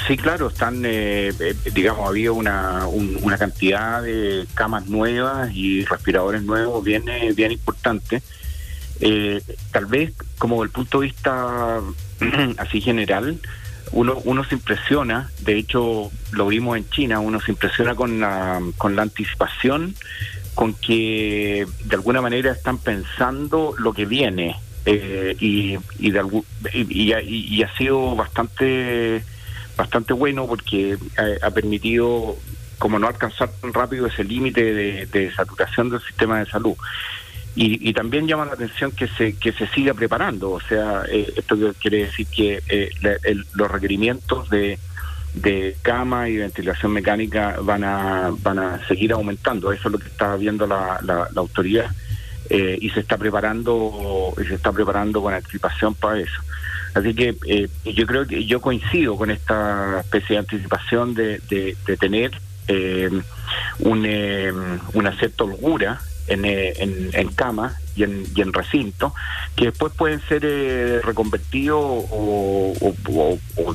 sí, 0.07 0.17
claro, 0.17 0.49
están, 0.49 0.85
eh, 0.85 1.33
eh 1.39 1.55
digamos, 1.75 2.09
había 2.09 2.33
una, 2.33 2.87
una 2.87 3.37
cantidad 3.39 4.03
de 4.03 4.47
camas 4.55 4.87
nuevas 4.87 5.51
y 5.53 5.85
respiradores 5.85 6.43
nuevos 6.43 6.83
bien, 6.85 7.05
bien 7.35 7.53
importante. 7.53 8.23
tal 9.73 9.87
vez, 9.87 10.13
como 10.39 10.63
el 10.63 10.71
punto 10.71 11.01
de 11.01 11.07
vista 11.07 11.81
así 12.59 12.81
general, 12.81 13.41
uno, 13.91 14.21
uno 14.25 14.45
se 14.45 14.55
impresiona, 14.55 15.31
de 15.41 15.59
hecho 15.59 16.11
lo 16.33 16.47
vimos 16.47 16.77
en 16.77 16.89
China, 16.91 17.21
uno 17.21 17.41
se 17.41 17.51
impresiona 17.51 17.95
con 17.95 18.21
la, 18.21 18.61
con 18.79 18.97
la 18.97 19.03
anticipación, 19.03 19.95
con 20.55 20.75
que 20.75 21.67
de 21.85 21.97
alguna 21.97 22.21
manera 22.21 22.53
están 22.53 22.79
pensando 22.79 23.75
lo 23.79 23.93
que 23.93 24.07
viene 24.07 24.57
eh, 24.85 25.37
y, 25.41 25.77
y, 25.99 26.11
de 26.11 26.43
y, 26.73 27.63
ha 27.63 27.77
sido 27.77 28.15
bastante 28.17 29.23
bastante 29.77 30.13
bueno 30.13 30.47
porque 30.47 30.99
ha, 31.43 31.51
permitido 31.51 32.37
como 32.79 32.99
no 32.99 33.07
alcanzar 33.07 33.51
tan 33.61 33.73
rápido 33.73 34.07
ese 34.07 34.25
límite 34.25 35.07
de 35.07 35.33
saturación 35.35 35.89
del 35.89 36.03
sistema 36.03 36.41
de 36.41 36.47
salud. 36.47 36.75
Y, 37.55 37.93
también 37.93 38.27
llama 38.27 38.47
la 38.47 38.55
atención 38.55 38.93
que 38.93 39.07
se 39.09 39.35
que 39.35 39.53
se 39.53 39.67
siga 39.69 39.93
preparando, 39.93 40.53
o 40.53 40.61
sea, 40.61 41.03
eh, 41.11 41.35
esto 41.37 41.55
quiere 41.79 42.07
decir 42.07 42.27
que 42.27 42.63
eh, 42.67 42.91
los 43.53 43.71
requerimientos 43.71 44.49
de, 44.49 44.79
de 45.35 45.77
cama 45.83 46.31
y 46.31 46.39
ventilación 46.39 46.93
mecánica 46.93 47.59
van 47.61 47.85
a 47.85 48.31
van 48.39 48.59
a 48.59 48.87
seguir 48.89 49.13
aumentando, 49.13 49.71
eso 49.71 49.89
es 49.89 49.93
lo 49.93 49.99
que 49.99 50.09
está 50.09 50.35
viendo 50.37 50.67
la, 50.67 50.99
la, 51.03 51.29
autoridad 51.37 51.91
eh, 52.49 52.79
y 52.81 52.89
se 52.89 53.01
está 53.01 53.19
preparando 53.19 54.33
y 54.43 54.45
se 54.45 54.55
está 54.55 54.73
preparando 54.73 55.21
con 55.21 55.35
anticipación 55.35 55.95
para 55.95 56.21
eso. 56.21 56.41
Así 56.95 57.15
que 57.15 57.37
yo 57.85 58.07
creo 58.07 58.27
que 58.27 58.47
yo 58.47 58.63
coincido 58.63 59.17
con 59.17 59.31
esta 59.31 60.01
especie 60.01 60.37
de 60.37 60.41
anticipación 60.41 61.15
de, 61.15 61.39
de, 61.51 61.77
de 61.87 61.97
tener 61.99 62.31
un, 63.81 64.07
una 64.95 65.19
cierta 65.19 65.45
holgura 65.45 66.01
eh, 66.29 66.75
en, 66.79 67.11
en, 67.13 67.29
cama 67.33 67.77
y 67.97 68.05
en, 68.05 68.25
y 68.35 68.41
en 68.43 68.53
recinto, 68.53 69.13
que 69.57 69.67
después 69.67 69.93
pueden 69.93 70.21
ser 70.29 70.43
eh, 70.45 71.01
reconvertidos 71.03 72.05
o, 72.11 72.95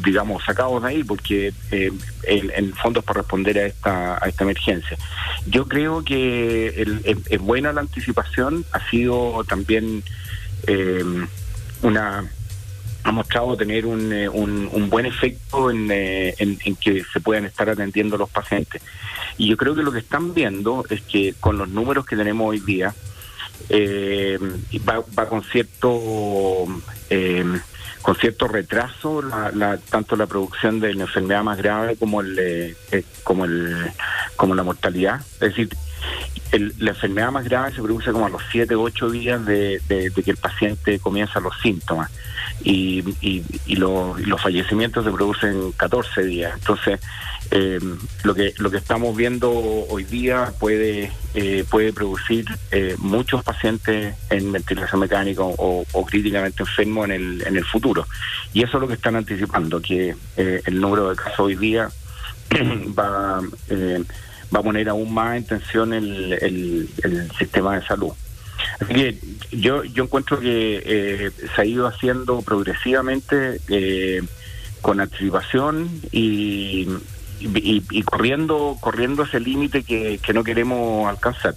digamos, 0.04 0.44
sacados 0.44 0.82
de 0.82 0.90
ahí, 0.90 1.04
porque 1.04 1.54
eh, 1.72 1.92
en 2.24 2.52
el 2.56 2.74
fondo 2.74 3.02
para 3.02 3.22
responder 3.22 3.58
a 3.60 3.66
esta, 3.66 4.24
a 4.24 4.28
esta 4.30 4.44
emergencia. 4.44 4.98
Yo 5.46 5.68
creo 5.68 6.04
que 6.04 6.86
es, 7.30 7.40
buena 7.42 7.74
la 7.74 7.82
anticipación, 7.82 8.66
ha 8.72 8.90
sido 8.90 9.44
también 9.44 10.04
una 11.82 12.30
ha 13.08 13.12
mostrado 13.14 13.56
tener 13.56 13.86
un, 13.86 14.12
un, 14.12 14.90
buen 14.90 15.06
efecto 15.06 15.72
en, 15.72 15.90
en, 15.90 16.60
en, 16.66 16.76
que 16.76 17.06
se 17.06 17.22
puedan 17.22 17.46
estar 17.46 17.70
atendiendo 17.70 18.18
los 18.18 18.30
pacientes. 18.30 18.82
Y 19.38 19.48
yo 19.48 19.56
creo 19.56 19.74
que 19.76 19.82
lo 19.82 19.94
que 19.94 20.00
están 20.00 20.34
viendo 20.34 20.84
es 20.90 21.02
que 21.04 21.34
con 21.40 21.58
los 21.58 21.70
números 21.70 22.06
que 22.06 22.18
tenemos 22.18 22.50
hoy 22.50 22.60
día, 22.60 22.94
eh, 23.70 24.38
va, 24.88 25.26
con 25.30 25.42
cierto 25.44 26.66
eh, 27.10 27.46
con 28.02 28.16
cierto 28.16 28.48
retraso 28.50 29.22
la, 29.22 29.78
tanto 29.90 30.18
la 30.18 30.28
producción 30.28 30.82
de 30.82 30.94
la 30.94 31.04
enfermedad 31.04 31.44
más 31.44 31.58
grave 31.58 31.96
como 31.96 32.22
el 32.22 32.38
eh, 32.40 33.04
como 33.24 33.46
el 33.46 33.92
como 34.36 34.54
la 34.54 34.64
mortalidad 34.64 35.22
es 35.34 35.40
decir 35.40 35.70
la 36.80 36.92
enfermedad 36.92 37.32
más 37.32 37.46
grave 37.46 37.74
se 37.76 37.82
produce 37.82 38.12
como 38.12 38.26
a 38.26 38.30
los 38.30 38.42
7 38.52 38.74
o 38.76 38.82
8 38.82 39.10
días 39.10 39.46
de, 39.46 39.82
que 39.88 40.32
el 40.32 40.38
paciente 40.38 41.00
comienza 41.00 41.40
los 41.40 41.54
síntomas. 41.62 42.10
Y, 42.64 43.04
y, 43.22 43.76
los, 43.76 44.20
los 44.22 44.42
fallecimientos 44.42 45.06
se 45.06 45.12
producen 45.12 45.72
14 45.74 46.24
días. 46.24 46.54
Entonces 46.56 47.00
eh, 47.52 47.80
lo 48.24 48.36
que 48.36 48.54
lo 48.58 48.70
que 48.70 48.78
estamos 48.78 49.16
viendo 49.16 49.50
hoy 49.52 50.04
día 50.04 50.52
puede 50.60 51.12
eh, 51.34 51.64
puede 51.70 51.94
producir 51.94 52.46
eh, 52.72 52.96
muchos 52.98 53.42
pacientes 53.44 54.16
en 54.30 54.52
ventilación 54.52 55.00
mecánica 55.00 55.44
o, 55.44 55.86
críticamente 56.06 56.64
enfermos 56.64 57.06
en 57.06 57.12
el 57.12 57.44
en 57.48 57.56
el 57.56 57.64
futuro. 57.64 58.06
Y 58.54 58.64
eso 58.64 58.78
es 58.78 58.82
lo 58.82 58.88
que 58.88 58.96
están 58.96 59.16
anticipando 59.16 59.82
que 59.82 60.16
el 60.36 60.82
número 60.82 61.10
de 61.10 61.16
casos 61.16 61.40
hoy 61.40 61.56
día 61.56 61.90
va 62.98 63.42
va 64.54 64.60
a 64.60 64.64
poner 64.64 64.90
aún 64.90 65.14
más 65.14 65.38
en 65.38 65.46
tensión 65.46 65.94
el, 65.94 66.34
el, 67.04 67.32
sistema 67.38 67.80
de 67.80 67.86
salud 67.86 68.12
Así 68.80 68.94
que 68.94 69.18
yo, 69.52 69.84
yo 69.84 70.04
encuentro 70.04 70.40
que 70.40 70.82
eh, 70.84 71.32
se 71.56 71.62
ha 71.62 71.66
ido 71.66 71.88
haciendo 71.88 72.42
progresivamente 72.42 73.62
eh, 73.70 74.22
con 74.82 75.00
anticipación 75.00 75.90
y, 76.12 76.88
y, 77.40 78.04
corriendo 78.04 78.78
corriendo 78.80 79.24
ese 79.24 79.40
límite 79.40 79.84
que, 79.84 80.20
que 80.20 80.34
no 80.34 80.44
queremos 80.44 81.08
alcanzar. 81.08 81.56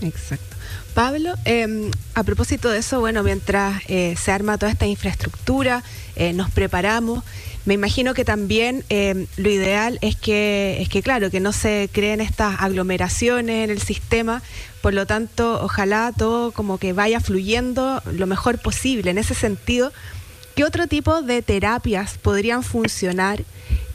Exacto. 0.00 0.56
Pablo, 0.94 1.34
em, 1.44 1.90
a 2.14 2.24
propósito 2.24 2.68
de 2.68 2.78
eso, 2.78 3.00
bueno, 3.00 3.22
mientras 3.22 3.82
eh, 3.88 4.16
se 4.20 4.32
arma 4.32 4.58
toda 4.58 4.72
esta 4.72 4.86
infraestructura, 4.86 5.84
eh, 6.16 6.32
nos 6.32 6.50
preparamos, 6.50 7.24
me 7.66 7.74
imagino 7.74 8.14
que 8.14 8.24
también 8.24 8.84
em, 8.88 9.26
lo 9.36 9.50
ideal 9.50 9.98
es 10.00 10.16
que, 10.16 10.78
es 10.80 10.88
que, 10.88 11.02
claro, 11.02 11.30
que 11.30 11.40
no 11.40 11.52
se 11.52 11.90
creen 11.92 12.20
estas 12.20 12.60
aglomeraciones 12.60 13.64
en 13.64 13.70
el 13.70 13.82
sistema, 13.82 14.42
por 14.80 14.94
lo 14.94 15.06
tanto, 15.06 15.62
ojalá 15.62 16.12
todo 16.16 16.52
como 16.52 16.78
que 16.78 16.92
vaya 16.92 17.20
fluyendo 17.20 18.02
lo 18.12 18.26
mejor 18.26 18.58
posible. 18.58 19.10
En 19.10 19.18
ese 19.18 19.34
sentido, 19.34 19.92
¿qué 20.54 20.64
otro 20.64 20.86
tipo 20.86 21.20
de 21.22 21.42
terapias 21.42 22.16
podrían 22.16 22.62
funcionar? 22.62 23.44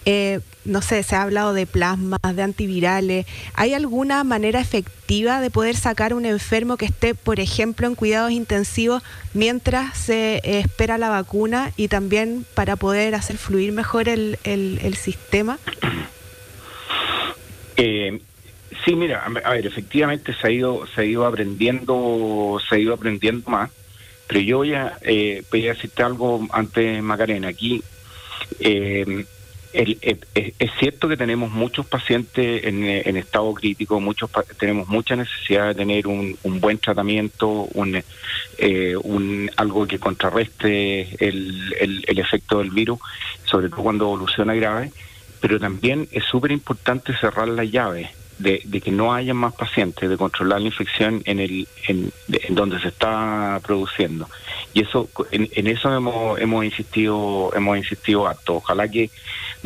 Eh, 0.05 0.39
no 0.65 0.81
sé, 0.81 1.03
se 1.03 1.15
ha 1.15 1.23
hablado 1.23 1.53
de 1.53 1.65
plasmas, 1.65 2.19
de 2.33 2.41
antivirales. 2.41 3.25
¿Hay 3.53 3.73
alguna 3.73 4.23
manera 4.23 4.59
efectiva 4.59 5.41
de 5.41 5.51
poder 5.51 5.75
sacar 5.75 6.13
un 6.13 6.25
enfermo 6.25 6.77
que 6.77 6.85
esté, 6.85 7.15
por 7.15 7.39
ejemplo, 7.39 7.87
en 7.87 7.95
cuidados 7.95 8.31
intensivos 8.31 9.03
mientras 9.33 9.97
se 9.97 10.41
espera 10.43 10.97
la 10.97 11.09
vacuna 11.09 11.71
y 11.77 11.87
también 11.87 12.45
para 12.53 12.75
poder 12.75 13.15
hacer 13.15 13.37
fluir 13.37 13.71
mejor 13.71 14.09
el, 14.09 14.37
sistema? 14.95 15.59
Eh, 17.77 18.21
sí, 18.85 18.95
mira, 18.95 19.25
a 19.25 19.49
ver, 19.51 19.65
efectivamente 19.65 20.33
se 20.33 20.47
ha 20.47 20.49
ido, 20.49 20.87
se 20.87 21.01
ha 21.01 21.03
ido 21.03 21.25
aprendiendo, 21.25 22.57
se 22.69 22.75
ha 22.75 22.79
ido 22.79 22.93
aprendiendo 22.93 23.49
más. 23.49 23.69
Pero 24.27 24.39
yo 24.39 24.57
voy 24.59 24.73
a, 24.75 24.97
eh, 25.01 25.43
algo 25.97 26.47
antes, 26.53 27.03
Macarena. 27.03 27.49
Aquí 27.49 27.83
eh, 28.61 29.25
es 29.75 30.71
cierto 30.79 31.09
que 31.09 31.17
tenemos 31.17 31.51
muchos 31.51 31.85
pacientes 31.85 32.63
en, 32.63 32.85
en 32.85 33.17
estado 33.17 33.53
crítico, 33.53 33.99
muchos 33.99 34.29
tenemos 34.57 34.87
mucha 34.87 35.17
necesidad 35.17 35.67
de 35.67 35.75
tener 35.75 36.07
un, 36.07 36.37
buen 36.61 36.77
tratamiento, 36.77 37.49
un, 37.49 38.01
eh, 38.57 38.95
un, 39.03 39.51
algo 39.57 39.85
que 39.85 39.99
contrarreste 39.99 41.17
el, 41.19 41.75
el, 42.07 42.19
efecto 42.19 42.59
del 42.59 42.71
virus, 42.71 42.99
sobre 43.43 43.69
todo 43.69 43.83
cuando 43.83 44.05
evoluciona 44.05 44.53
grave, 44.55 44.91
pero 45.41 45.59
también 45.59 46.07
es 46.11 46.23
súper 46.23 46.51
importante 46.51 47.13
cerrar 47.17 47.49
la 47.49 47.65
llave 47.65 48.11
de, 48.37 48.59
que 48.81 48.91
no 48.91 49.13
haya 49.13 49.33
más 49.33 49.53
pacientes, 49.53 50.09
de 50.09 50.17
controlar 50.17 50.61
la 50.61 50.67
infección 50.67 51.21
en 51.25 51.39
el 51.39 51.67
en, 51.87 52.11
donde 52.49 52.79
se 52.79 52.89
está 52.89 53.59
produciendo. 53.63 54.29
Y 54.73 54.83
eso 54.83 55.09
en, 55.31 55.67
eso 55.67 55.95
hemos 55.95 56.39
hemos 56.39 56.65
insistido 56.65 57.51
hemos 57.55 57.77
insistido 57.77 58.27
harto. 58.27 58.55
Ojalá 58.55 58.87
que 58.87 59.09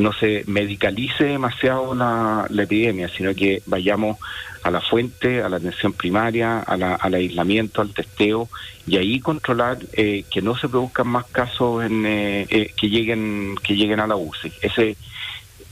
no 0.00 0.12
se 0.12 0.44
medicalice 0.46 1.24
demasiado 1.24 1.94
la, 1.94 2.46
epidemia, 2.62 3.08
sino 3.08 3.34
que 3.34 3.62
vayamos 3.66 4.18
a 4.62 4.70
la 4.70 4.80
fuente, 4.80 5.42
a 5.42 5.48
la 5.48 5.56
atención 5.58 5.92
primaria, 5.92 6.60
a 6.60 6.76
la, 6.76 6.94
al 6.94 7.14
aislamiento, 7.14 7.80
al 7.80 7.92
testeo 7.92 8.48
y 8.86 8.96
ahí 8.96 9.20
controlar 9.20 9.78
eh, 9.92 10.24
que 10.30 10.42
no 10.42 10.56
se 10.56 10.68
produzcan 10.68 11.08
más 11.08 11.26
casos 11.26 11.84
en, 11.84 12.04
eh, 12.06 12.46
eh, 12.48 12.72
que 12.76 12.88
lleguen 12.88 13.56
que 13.62 13.76
lleguen 13.76 14.00
a 14.00 14.06
la 14.06 14.16
UCI. 14.16 14.52
Ese 14.62 14.96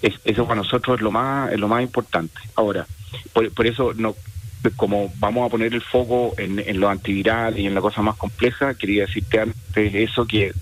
eso 0.01 0.45
para 0.47 0.61
nosotros 0.61 0.99
es 0.99 1.03
lo 1.03 1.11
más 1.11 1.53
es 1.53 1.59
lo 1.59 1.69
más 1.69 1.83
importante. 1.83 2.41
Ahora, 2.55 2.87
por, 3.33 3.67
eso 3.67 3.93
no 3.95 4.15
como 4.77 5.13
vamos 5.17 5.47
a 5.47 5.51
poner 5.51 5.73
el 5.73 5.83
foco 5.83 6.35
en, 6.37 6.59
en 6.59 6.81
lo 6.81 6.89
antiviral 6.89 7.59
y 7.59 7.67
en 7.67 7.75
la 7.75 7.81
cosa 7.81 8.03
más 8.03 8.17
compleja, 8.17 8.75
quería 8.75 9.07
decirte 9.07 9.41
antes 9.41 9.95
eso 9.95 10.27
que 10.27 10.53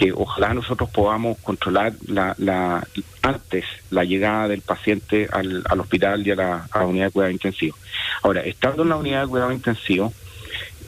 que 0.00 0.12
ojalá 0.12 0.54
nosotros 0.54 0.88
podamos 0.88 1.36
controlar 1.40 1.92
la, 2.06 2.34
la, 2.38 2.82
antes 3.20 3.66
la 3.90 4.02
llegada 4.02 4.48
del 4.48 4.62
paciente 4.62 5.28
al, 5.30 5.62
al 5.68 5.80
hospital 5.80 6.26
y 6.26 6.30
a 6.30 6.36
la, 6.36 6.68
unidad 6.86 7.08
de 7.08 7.10
cuidado 7.10 7.30
intensivo. 7.30 7.76
Ahora, 8.22 8.40
estando 8.40 8.82
en 8.82 8.88
la 8.88 8.96
unidad 8.96 9.24
de 9.24 9.28
cuidado 9.28 9.52
intensivo, 9.52 10.10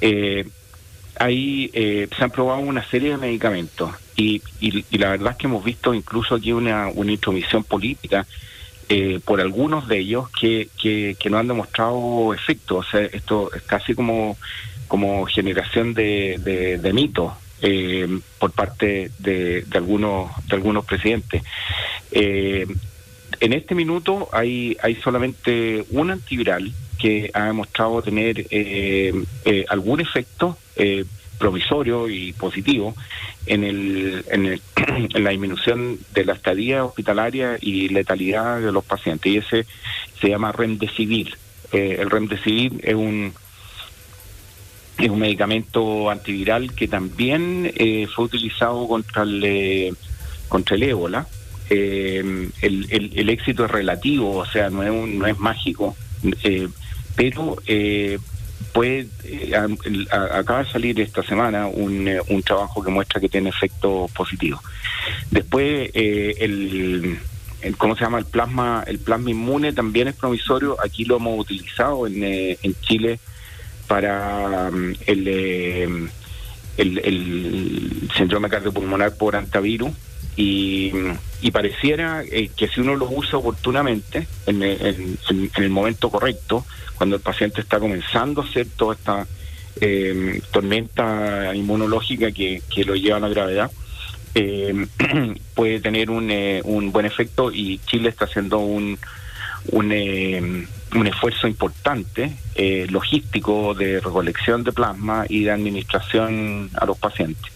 eh, 0.01 0.49
ahí 1.19 1.71
eh, 1.75 2.09
se 2.17 2.25
han 2.25 2.31
probado 2.31 2.61
una 2.61 2.89
serie 2.89 3.11
de 3.11 3.19
medicamentos 3.19 3.91
y, 4.17 4.41
y, 4.61 4.97
la 4.97 5.11
verdad 5.11 5.33
es 5.33 5.37
que 5.37 5.47
hemos 5.47 5.63
visto 5.63 5.93
incluso 5.93 6.37
aquí 6.37 6.55
una, 6.55 6.89
una 6.89 7.13
intromisión 7.13 7.65
política 7.65 8.27
eh, 8.89 9.21
por 9.23 9.43
algunos 9.43 9.89
de 9.89 9.99
ellos 9.99 10.31
que, 10.31 10.71
que, 10.81 11.29
no 11.29 11.37
han 11.37 11.49
demostrado 11.49 12.33
efecto. 12.33 12.77
O 12.77 12.83
sea, 12.83 13.03
esto 13.03 13.53
es 13.53 13.61
casi 13.65 13.95
como, 13.95 14.39
como 14.89 15.27
generación 15.27 15.93
de, 15.93 16.79
de, 16.81 16.93
mitos 16.95 17.35
eh, 17.63 18.21
por 18.39 18.53
parte 18.53 19.11
de, 19.19 19.63
de, 19.63 19.79
algunos, 19.79 20.31
de 20.47 20.57
algunos 20.57 20.85
presidentes. 20.85 21.43
en 22.11 23.53
este 23.53 23.75
minuto 23.75 24.29
hay, 24.33 24.77
hay 24.83 24.97
solamente 24.97 25.85
un 25.91 26.11
antiviral 26.11 26.73
que 27.03 27.33
ha 27.35 27.47
demostrado 27.47 28.01
tener 28.01 28.47
eh, 28.51 29.13
eh, 29.45 29.65
algún 29.69 30.01
efecto 30.01 30.57
eh, 30.77 31.05
provisorio 31.37 32.09
y 32.09 32.33
positivo 32.33 32.95
en, 33.47 33.65
el, 33.65 34.25
en, 34.31 34.47
el, 34.47 34.63
en 35.13 35.25
la 35.25 35.31
disminución 35.31 35.99
de 36.15 36.25
la 36.25 36.35
estadía 36.35 36.85
hospitalaria 36.85 37.59
y 37.61 37.89
letalidad 37.89 38.61
de 38.61 38.71
los 38.71 38.85
pacientes. 38.85 39.33
Y 39.33 39.39
ese 39.39 39.67
se 40.21 40.29
llama 40.29 40.53
Remdesivir. 40.53 41.37
el 41.73 42.09
Remdesivir 42.09 42.79
es 42.85 42.95
un 42.95 43.35
es 45.05 45.11
un 45.11 45.19
medicamento 45.19 46.11
antiviral 46.11 46.75
que 46.75 46.89
también 46.89 47.73
fue 48.15 48.25
utilizado 48.25 48.87
contra 48.89 49.23
el 49.23 49.97
contra 50.49 50.77
el 50.77 50.83
ébola. 50.85 51.27
el, 51.71 52.53
el, 52.61 53.29
éxito 53.29 53.65
es 53.65 53.71
relativo, 53.71 54.37
o 54.37 54.47
sea, 54.47 54.71
no 54.71 55.27
es, 55.27 55.39
mágico. 55.39 55.97
Eh, 56.45 56.69
pero 57.17 57.57
eh, 57.67 58.19
puede, 58.73 59.07
eh, 59.25 59.55
acaba 60.11 60.65
de 60.65 60.71
salir 60.71 61.01
esta 61.01 61.23
semana 61.23 61.67
un, 61.67 62.09
eh, 62.09 62.21
un, 62.29 62.43
trabajo 62.43 62.83
que 62.83 62.91
muestra 62.91 63.21
que 63.21 63.29
tiene 63.29 63.51
efectos 63.51 64.11
positivos. 64.13 64.61
Después, 65.31 65.91
eh, 65.95 66.35
el, 66.41 67.19
¿cómo 67.77 67.97
se 67.97 68.05
llama? 68.05 68.19
El 68.19 68.25
plasma, 68.25 68.85
el 68.87 68.99
plasma 68.99 69.31
inmune 69.31 69.73
también 69.73 70.09
es 70.09 70.17
provisorio. 70.17 70.77
Aquí 70.83 71.05
lo 71.05 71.17
hemos 71.17 71.39
utilizado 71.39 72.07
en, 72.07 72.23
en 72.25 72.75
Chile 72.81 73.19
para 73.93 74.71
mm, 74.71 74.95
el, 75.07 75.29
el, 75.29 76.11
el 76.79 78.11
síndrome 78.17 78.49
cardiopulmonar 78.49 79.15
por 79.19 79.37
antivirus 79.37 79.91
y, 80.35 80.91
y 81.43 81.51
pareciera 81.51 82.25
que 82.25 82.69
si 82.69 82.81
uno 82.81 82.97
lo 82.97 83.11
usa 83.11 83.39
oportunamente 83.39 84.27
en, 84.47 84.63
en, 84.63 85.19
el 85.55 85.69
momento 85.69 86.09
correcto, 86.09 86.65
cuando 86.95 87.17
el 87.17 87.23
paciente 87.23 87.61
está 87.61 87.79
comenzando 87.79 88.41
a 88.41 88.47
hacer 88.47 88.67
toda 88.75 88.95
esta 88.95 89.27
eh, 89.79 90.41
tormenta 90.51 91.55
inmunológica 91.55 92.33
que, 92.33 92.63
que, 92.75 92.87
lo 92.87 92.95
lleva 92.95 93.19
a 93.19 93.21
la 93.21 93.29
gravedad, 93.29 93.71
eh, 94.35 94.87
puede 95.55 95.81
tener 95.81 96.09
un, 96.09 96.31
eh, 96.31 96.63
un 96.65 96.93
buen 96.93 97.05
efecto 97.05 97.53
y 97.53 97.79
Chile 97.85 98.09
está 98.09 98.25
haciendo 98.25 98.61
un, 98.61 98.99
un, 99.71 100.67
un 100.95 101.07
esfuerzo 101.07 101.47
importante 101.47 102.37
logístico 102.89 103.75
de 103.75 104.01
recolección 104.01 104.65
de 104.65 104.73
plasma 104.73 105.25
y 105.29 105.45
de 105.45 105.53
administración 105.53 106.71
a 106.75 106.87
los 106.87 106.99
pacientes. 106.99 107.53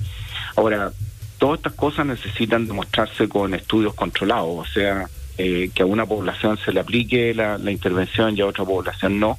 Ahora, 0.57 0.93
todas 1.39 1.59
estas 1.59 1.75
cosas 1.75 2.07
necesitan 2.07 2.67
demostrarse 2.67 3.29
con 3.29 3.55
estudios 3.55 3.95
controlados, 3.95 4.69
o 4.69 4.73
sea, 4.73 5.07
eh, 5.39 5.71
que 5.75 5.83
a 5.83 5.87
una 5.87 6.07
población 6.07 6.59
se 6.59 6.73
le 6.73 6.81
aplique 6.81 7.35
la, 7.35 7.59
intervención 7.71 8.37
y 8.37 8.41
a 8.41 8.47
otra 8.47 8.65
población 8.65 9.21
no, 9.21 9.37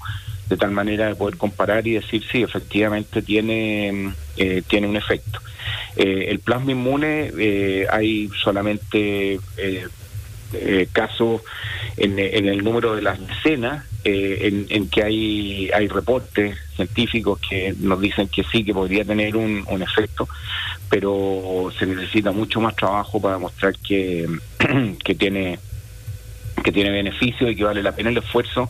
de 0.47 0.57
tal 0.57 0.71
manera 0.71 1.07
de 1.07 1.15
poder 1.15 1.37
comparar 1.37 1.87
y 1.87 1.93
decir 1.93 2.23
si 2.31 2.43
efectivamente 2.43 3.21
tiene, 3.21 4.13
eh, 4.37 4.61
tiene 4.67 4.87
un 4.87 4.95
efecto. 4.95 5.39
Eh, 5.95 6.27
el 6.29 6.39
plasma 6.39 6.71
inmune 6.71 7.31
hay 7.89 8.29
solamente 8.41 9.39
casos 10.91 11.41
en, 11.97 12.19
el 12.19 12.63
número 12.63 12.95
de 12.95 13.01
las 13.01 13.19
decenas 13.25 13.85
en, 14.03 14.89
que 14.89 15.03
hay, 15.03 15.69
hay 15.71 15.87
reportes 15.87 16.57
científicos 16.75 17.39
que 17.39 17.75
nos 17.79 17.99
dicen 17.99 18.27
que 18.29 18.43
sí, 18.43 18.63
que 18.63 18.73
podría 18.73 19.03
tener 19.03 19.35
un, 19.35 19.65
un 19.67 19.81
efecto, 19.81 20.27
pero 20.89 21.69
se 21.77 21.85
necesita 21.85 22.31
mucho 22.31 22.61
más 22.61 22.75
trabajo 22.75 23.21
para 23.21 23.35
demostrar 23.35 23.73
que, 23.75 24.27
que 25.03 25.15
tiene 25.15 25.59
que 26.63 26.71
tiene 26.71 26.89
beneficio 26.89 27.49
y 27.49 27.55
que 27.55 27.63
vale 27.63 27.83
la 27.83 27.93
pena 27.93 28.09
el 28.09 28.17
esfuerzo 28.17 28.69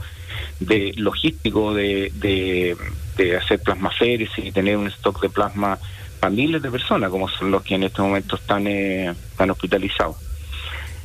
de 0.59 0.93
logístico 0.97 1.73
de, 1.73 2.11
de, 2.15 3.37
hacer 3.37 3.59
plasmaféresis 3.59 4.45
y 4.45 4.51
tener 4.51 4.77
un 4.77 4.87
stock 4.87 5.21
de 5.21 5.29
plasma 5.29 5.79
para 6.19 6.31
miles 6.31 6.61
de 6.61 6.69
personas, 6.69 7.09
como 7.09 7.27
son 7.27 7.51
los 7.51 7.63
que 7.63 7.75
en 7.75 7.83
este 7.83 8.01
momento 8.01 8.35
están, 8.35 8.67
eh, 8.67 9.09
están 9.09 9.49
hospitalizados. 9.49 10.17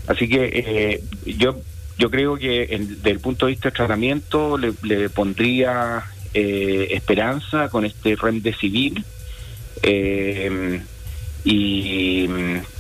Así 0.07 0.29
que 0.29 0.51
eh, 0.53 1.03
yo 1.25 1.61
yo 1.99 2.11
creo 2.11 2.37
que 2.37 2.67
desde 2.81 3.11
el 3.11 3.21
punto 3.21 3.47
de 3.47 3.53
vista 3.53 3.69
de 3.69 3.77
tratamiento 3.77 4.59
le, 4.59 5.09
pondría 5.11 6.03
eh, 6.35 6.89
esperanza 6.91 7.69
con 7.69 7.85
este 7.85 8.17
remdesivir 8.17 9.05
eh, 9.83 10.81
y, 11.45 12.29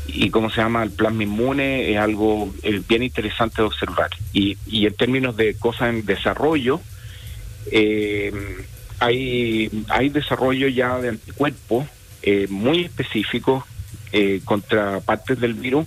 y 0.09 0.31
cómo 0.31 0.51
se 0.51 0.57
llama 0.57 0.83
el 0.83 0.91
plasma 0.91 1.23
inmune 1.23 1.93
es 1.93 1.99
algo 1.99 2.53
eh, 2.63 2.81
bien 2.89 3.03
interesante 3.03 3.63
de 3.63 3.69
observar. 3.69 4.11
Y, 4.33 4.57
y 4.67 4.87
en 4.87 4.95
términos 4.95 5.37
de 5.37 5.55
cosas 5.55 5.91
en 5.91 6.05
desarrollo 6.05 6.81
eh, 7.71 8.33
hay 8.99 9.71
hay 9.89 10.09
desarrollo 10.09 10.69
ya 10.69 10.99
de 10.99 11.11
anticuerpos 11.11 11.87
eh, 12.23 12.47
muy 12.49 12.85
específicos 12.85 13.65
contra 14.45 15.01
partes 15.01 15.41
del 15.41 15.55
virus 15.55 15.87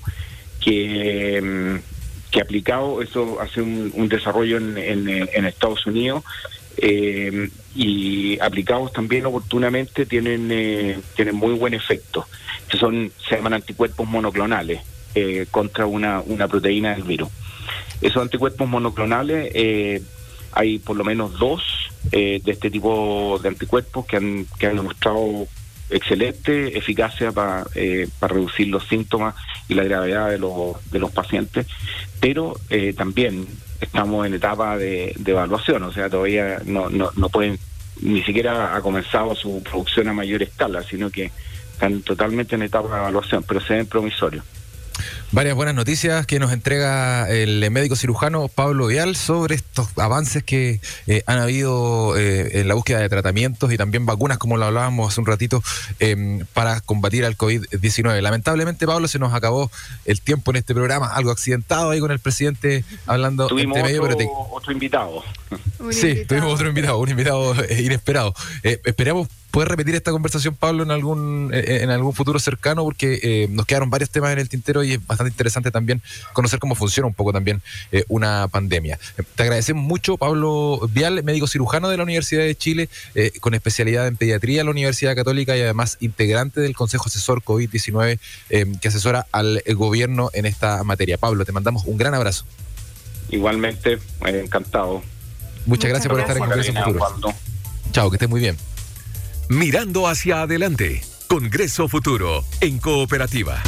que 0.65 1.41
mm, 1.41 2.32
que 2.32 2.41
aplicado 2.41 3.01
eso 3.01 3.39
hace 3.39 3.62
un, 3.62 4.10
desarrollo 4.10 4.58
en, 4.58 4.78
en, 4.78 5.08
en 5.08 5.45
Estados 5.45 5.86
Unidos 5.86 6.23
eh, 6.78 7.49
y 7.73 8.38
aplicados 8.39 8.91
también 8.91 9.25
oportunamente 9.25 10.06
tienen 10.06 10.49
eh, 10.51 10.99
tienen 11.15 11.36
muy 11.36 11.54
buen 11.54 11.73
efecto 11.73 12.28
que 12.67 12.78
son 12.78 13.12
se 13.30 13.36
llaman 13.36 13.54
anticuerpos 13.54 14.08
monoclonales 14.08 14.82
eh, 15.13 15.45
contra 15.49 15.86
una, 15.86 16.19
una 16.19 16.47
proteína 16.47 16.93
del 16.93 17.04
virus. 17.04 17.30
Esos 18.01 18.21
anticuerpos 18.21 18.67
monoclonales 18.67 19.49
eh, 19.54 20.01
hay 20.51 20.80
por 20.80 20.97
lo 20.97 21.06
menos 21.06 21.39
dos 21.39 21.62
eh, 22.12 22.41
de 22.43 22.51
este 22.51 22.69
tipo 22.69 23.39
de 23.41 23.49
anticuerpos 23.49 24.06
que 24.06 24.17
han 24.17 24.45
que 24.60 24.67
han 24.67 24.75
demostrado 24.75 25.47
excelente 25.89 26.77
eficacia 26.77 27.31
para 27.31 27.65
eh, 27.75 28.07
para 28.19 28.33
reducir 28.33 28.67
los 28.67 28.87
síntomas 28.87 29.35
y 29.67 29.75
la 29.75 29.83
gravedad 29.83 30.29
de 30.29 30.39
los 30.39 30.77
de 30.91 30.99
los 30.99 31.11
pacientes 31.11 31.67
pero 32.19 32.55
eh, 32.71 32.93
también 32.93 33.47
estamos 33.79 34.25
en 34.25 34.33
etapa 34.33 34.77
de, 34.77 35.13
de 35.17 35.31
evaluación, 35.31 35.83
o 35.83 35.91
sea, 35.91 36.09
todavía 36.09 36.59
no, 36.65 36.89
no, 36.89 37.11
no 37.15 37.29
pueden, 37.29 37.59
ni 38.01 38.23
siquiera 38.23 38.75
ha 38.75 38.81
comenzado 38.81 39.35
su 39.35 39.61
producción 39.61 40.07
a 40.07 40.13
mayor 40.13 40.41
escala, 40.41 40.81
sino 40.81 41.09
que 41.09 41.31
están 41.71 42.01
totalmente 42.01 42.55
en 42.55 42.63
etapa 42.63 42.89
de 42.89 42.97
evaluación, 43.01 43.43
pero 43.43 43.61
se 43.61 43.75
ven 43.75 43.85
promisorios. 43.85 44.43
Varias 45.31 45.55
buenas 45.55 45.75
noticias 45.75 46.25
que 46.25 46.39
nos 46.39 46.53
entrega 46.53 47.29
el 47.29 47.69
médico 47.69 47.95
cirujano 47.97 48.47
Pablo 48.47 48.88
Vial 48.88 49.15
sobre 49.17 49.55
estos 49.55 49.89
avances 49.97 50.43
que 50.43 50.79
eh, 51.08 51.23
han 51.25 51.39
habido 51.39 52.17
eh, 52.17 52.62
en 52.62 52.67
la 52.69 52.73
búsqueda 52.75 52.99
de 52.99 53.10
tratamientos 53.10 53.73
y 53.73 53.77
también 53.77 54.05
vacunas, 54.05 54.38
como 54.38 54.55
lo 54.55 54.65
hablábamos 54.65 55.12
hace 55.12 55.19
un 55.19 55.27
ratito, 55.27 55.62
eh, 55.99 56.43
para 56.53 56.79
combatir 56.81 57.25
al 57.25 57.38
COVID-19. 57.38 58.21
Lamentablemente, 58.21 58.86
Pablo, 58.88 59.08
se 59.10 59.19
nos 59.19 59.34
acabó 59.34 59.69
el 60.05 60.21
tiempo 60.21 60.51
en 60.51 60.58
este 60.58 60.73
programa, 60.73 61.08
algo 61.08 61.31
accidentado 61.31 61.89
ahí 61.89 61.99
con 61.99 62.12
el 62.12 62.19
presidente 62.19 62.86
hablando 63.05 63.47
Tuvimos 63.47 63.75
entre 63.77 63.89
medio, 63.91 64.03
otro, 64.03 64.17
pero 64.17 64.29
te- 64.29 64.55
otro 64.55 64.71
invitado. 64.71 65.23
Sí, 65.91 66.08
invitado. 66.08 66.27
tuvimos 66.27 66.53
otro 66.53 66.67
invitado, 66.69 66.97
un 66.99 67.10
invitado 67.10 67.55
eh, 67.65 67.81
inesperado. 67.81 68.34
Eh, 68.63 68.79
esperamos 68.86 69.27
poder 69.55 69.69
repetir 69.69 69.95
esta 69.95 70.11
conversación, 70.11 70.53
Pablo, 70.53 70.83
en 70.83 70.91
algún 70.91 71.49
eh, 71.53 71.79
en 71.81 71.89
algún 71.89 72.13
futuro 72.13 72.39
cercano, 72.39 72.83
porque 72.83 73.19
eh, 73.23 73.47
nos 73.49 73.65
quedaron 73.65 73.89
varios 73.89 74.09
temas 74.09 74.33
en 74.33 74.39
el 74.39 74.49
tintero 74.49 74.83
y 74.83 74.91
es 74.91 75.07
bastante 75.07 75.31
interesante 75.31 75.71
también 75.71 76.01
conocer 76.33 76.59
cómo 76.59 76.75
funciona 76.75 77.07
un 77.07 77.13
poco 77.13 77.31
también 77.31 77.61
eh, 77.93 78.03
una 78.09 78.49
pandemia. 78.49 78.99
Eh, 79.17 79.23
Te 79.33 79.43
agradecemos 79.43 79.81
mucho, 79.81 80.17
Pablo 80.17 80.81
Vial, 80.91 81.23
médico 81.23 81.47
cirujano 81.47 81.87
de 81.87 81.95
la 81.95 82.03
Universidad 82.03 82.43
de 82.43 82.53
Chile, 82.53 82.89
eh, 83.13 83.31
con 83.39 83.53
especialidad 83.53 84.07
en 84.07 84.17
pediatría 84.17 84.57
de 84.57 84.65
la 84.65 84.71
Universidad 84.71 85.15
Católica 85.15 85.55
y 85.55 85.61
además 85.61 85.95
integrante 86.01 86.59
del 86.59 86.75
Consejo 86.75 87.05
Asesor 87.05 87.41
COVID-19 87.41 88.19
eh, 88.49 88.65
que 88.81 88.89
asesora 88.89 89.25
al 89.31 89.61
eh, 89.65 89.73
gobierno 89.73 90.31
en 90.33 90.45
esta 90.45 90.83
materia. 90.83 91.17
Pablo, 91.17 91.45
te 91.45 91.53
mandamos 91.53 91.85
un 91.85 91.97
gran 91.97 92.13
abrazo. 92.13 92.43
Igualmente, 93.29 93.93
eh, 93.93 94.41
encantado. 94.43 94.95
Muchas 94.95 95.67
Muchas 95.67 95.89
gracias 95.91 96.11
por 96.11 96.19
estar 96.19 96.35
en 96.35 96.43
Congreso 96.43 96.73
Futuro. 96.73 97.33
Chao, 97.93 98.09
que 98.09 98.17
estés 98.17 98.29
muy 98.29 98.41
bien. 98.41 98.57
Mirando 99.49 100.08
hacia 100.08 100.41
adelante. 100.41 101.01
Congreso 101.27 101.88
Futuro 101.88 102.43
en 102.62 102.79
Cooperativa. 102.79 103.63